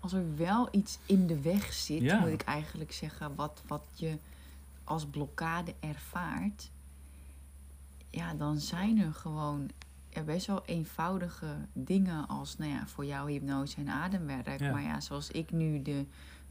als 0.00 0.12
er 0.12 0.36
wel 0.36 0.68
iets 0.70 0.98
in 1.06 1.26
de 1.26 1.40
weg 1.40 1.72
zit, 1.72 2.00
Ja. 2.02 2.18
moet 2.18 2.28
ik 2.28 2.42
eigenlijk 2.42 2.92
zeggen, 2.92 3.34
wat, 3.34 3.62
wat 3.66 3.84
je 3.94 4.18
als 4.84 5.06
blokkade 5.06 5.74
ervaart, 5.80 6.70
ja, 8.10 8.34
dan 8.34 8.56
zijn 8.58 8.98
er 8.98 9.12
gewoon 9.12 9.68
er 10.10 10.24
best 10.24 10.46
wel 10.46 10.62
eenvoudige 10.66 11.46
dingen 11.72 12.26
als, 12.28 12.58
nou 12.58 12.70
ja, 12.70 12.86
voor 12.86 13.04
jou 13.04 13.32
hypnose 13.32 13.76
en 13.76 13.88
ademwerk. 13.88 14.60
Ja. 14.60 14.70
Maar 14.72 14.82
ja, 14.82 15.00
zoals 15.00 15.30
ik 15.30 15.50
nu 15.50 15.82
de 15.82 16.04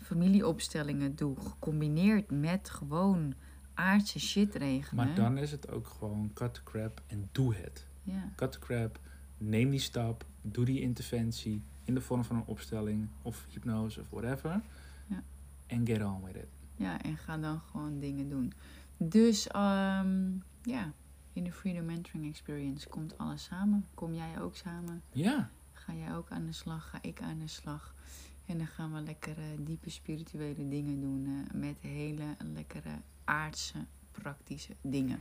familieopstellingen 0.05 1.15
doe, 1.15 1.35
gecombineerd 1.39 2.31
met 2.31 2.69
gewoon 2.69 3.33
aardse 3.73 4.19
shit 4.19 4.55
regelen. 4.55 5.05
Maar 5.05 5.15
dan 5.15 5.37
is 5.37 5.51
het 5.51 5.71
ook 5.71 5.87
gewoon 5.87 6.31
cut 6.33 6.53
the 6.53 6.63
crap 6.63 7.01
en 7.07 7.29
doe 7.31 7.55
het. 7.55 7.87
Ja, 8.03 8.31
cut 8.35 8.51
the 8.51 8.59
crap, 8.59 8.99
neem 9.37 9.69
die 9.69 9.79
stap, 9.79 10.25
doe 10.41 10.65
die 10.65 10.81
interventie 10.81 11.61
in 11.83 11.93
de 11.93 12.01
vorm 12.01 12.23
van 12.23 12.35
een 12.35 12.45
opstelling 12.45 13.07
of 13.21 13.45
hypnose 13.49 13.99
of 14.01 14.09
whatever. 14.09 14.61
Ja. 15.07 15.23
En 15.67 15.85
get 15.87 16.03
on 16.03 16.23
with 16.23 16.35
it. 16.35 16.47
ja, 16.75 17.01
en 17.01 17.17
ga 17.17 17.37
dan 17.37 17.59
gewoon 17.59 17.99
dingen 17.99 18.29
doen. 18.29 18.53
Dus 18.97 19.47
ehm, 19.47 20.31
ja, 20.61 20.91
in 21.33 21.43
de 21.43 21.51
Freedom 21.51 21.85
Mentoring 21.85 22.29
Experience 22.29 22.89
komt 22.89 23.17
alles 23.17 23.43
samen. 23.43 23.85
Kom 23.93 24.13
jij 24.13 24.41
ook 24.41 24.55
samen? 24.55 25.01
Ja, 25.11 25.49
Ga 25.73 25.93
jij 25.93 26.15
ook 26.15 26.29
aan 26.29 26.45
de 26.45 26.51
slag? 26.51 26.89
Ga 26.89 26.97
ik 27.01 27.21
aan 27.21 27.39
de 27.39 27.47
slag? 27.47 27.95
En 28.45 28.57
dan 28.57 28.67
gaan 28.67 28.93
we 28.93 29.01
lekkere, 29.01 29.63
diepe 29.63 29.89
spirituele 29.89 30.67
dingen 30.67 31.01
doen 31.01 31.25
eh, 31.25 31.59
met 31.59 31.75
hele 31.79 32.35
lekkere 32.53 33.01
aardse, 33.23 33.77
praktische 34.11 34.75
dingen. 34.81 35.19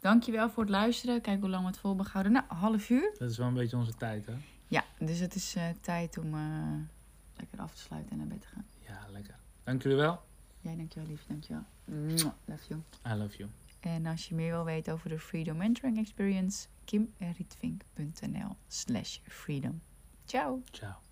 Dankjewel 0.00 0.50
voor 0.50 0.62
het 0.62 0.72
luisteren. 0.72 1.20
Kijk 1.20 1.40
hoe 1.40 1.48
lang 1.48 1.62
we 1.62 1.68
het 1.68 1.78
vol 1.78 1.88
hebben 1.90 2.06
gehouden. 2.06 2.32
Nou, 2.32 2.44
half 2.48 2.90
uur. 2.90 3.14
dat 3.18 3.30
is 3.30 3.38
wel 3.38 3.46
een 3.46 3.54
beetje 3.54 3.76
onze 3.76 3.94
tijd, 3.94 4.26
hè? 4.26 4.34
Ja, 4.66 4.84
dus 4.98 5.18
het 5.18 5.34
is 5.34 5.54
eh, 5.54 5.68
tijd 5.80 6.18
om 6.18 6.34
eh, 6.34 6.72
lekker 7.36 7.58
af 7.60 7.74
te 7.74 7.80
sluiten 7.80 8.10
en 8.12 8.18
naar 8.18 8.26
bed 8.26 8.40
te 8.40 8.48
gaan. 8.48 8.66
Ja, 8.78 9.06
Lekker. 9.10 9.34
Dank 9.64 9.82
jullie 9.82 9.98
wel. 9.98 10.20
Jij 10.60 10.76
dankjewel, 10.76 11.08
lief. 11.08 11.24
Dankjewel. 11.26 11.64
Mwah, 11.84 12.32
Love 12.44 12.62
you. 12.68 12.80
I 13.06 13.14
love 13.18 13.36
you. 13.36 13.50
En 13.80 14.06
als 14.06 14.28
je 14.28 14.34
meer 14.34 14.50
wil 14.52 14.64
weten 14.64 14.92
over 14.92 15.08
de 15.08 15.18
Freedom 15.18 15.56
Mentoring 15.56 15.98
Experience, 15.98 16.68
kimrietvink.nl 16.84 18.56
slash 18.66 19.18
freedom. 19.26 19.80
Ciao! 20.24 20.62
Ciao. 20.70 21.07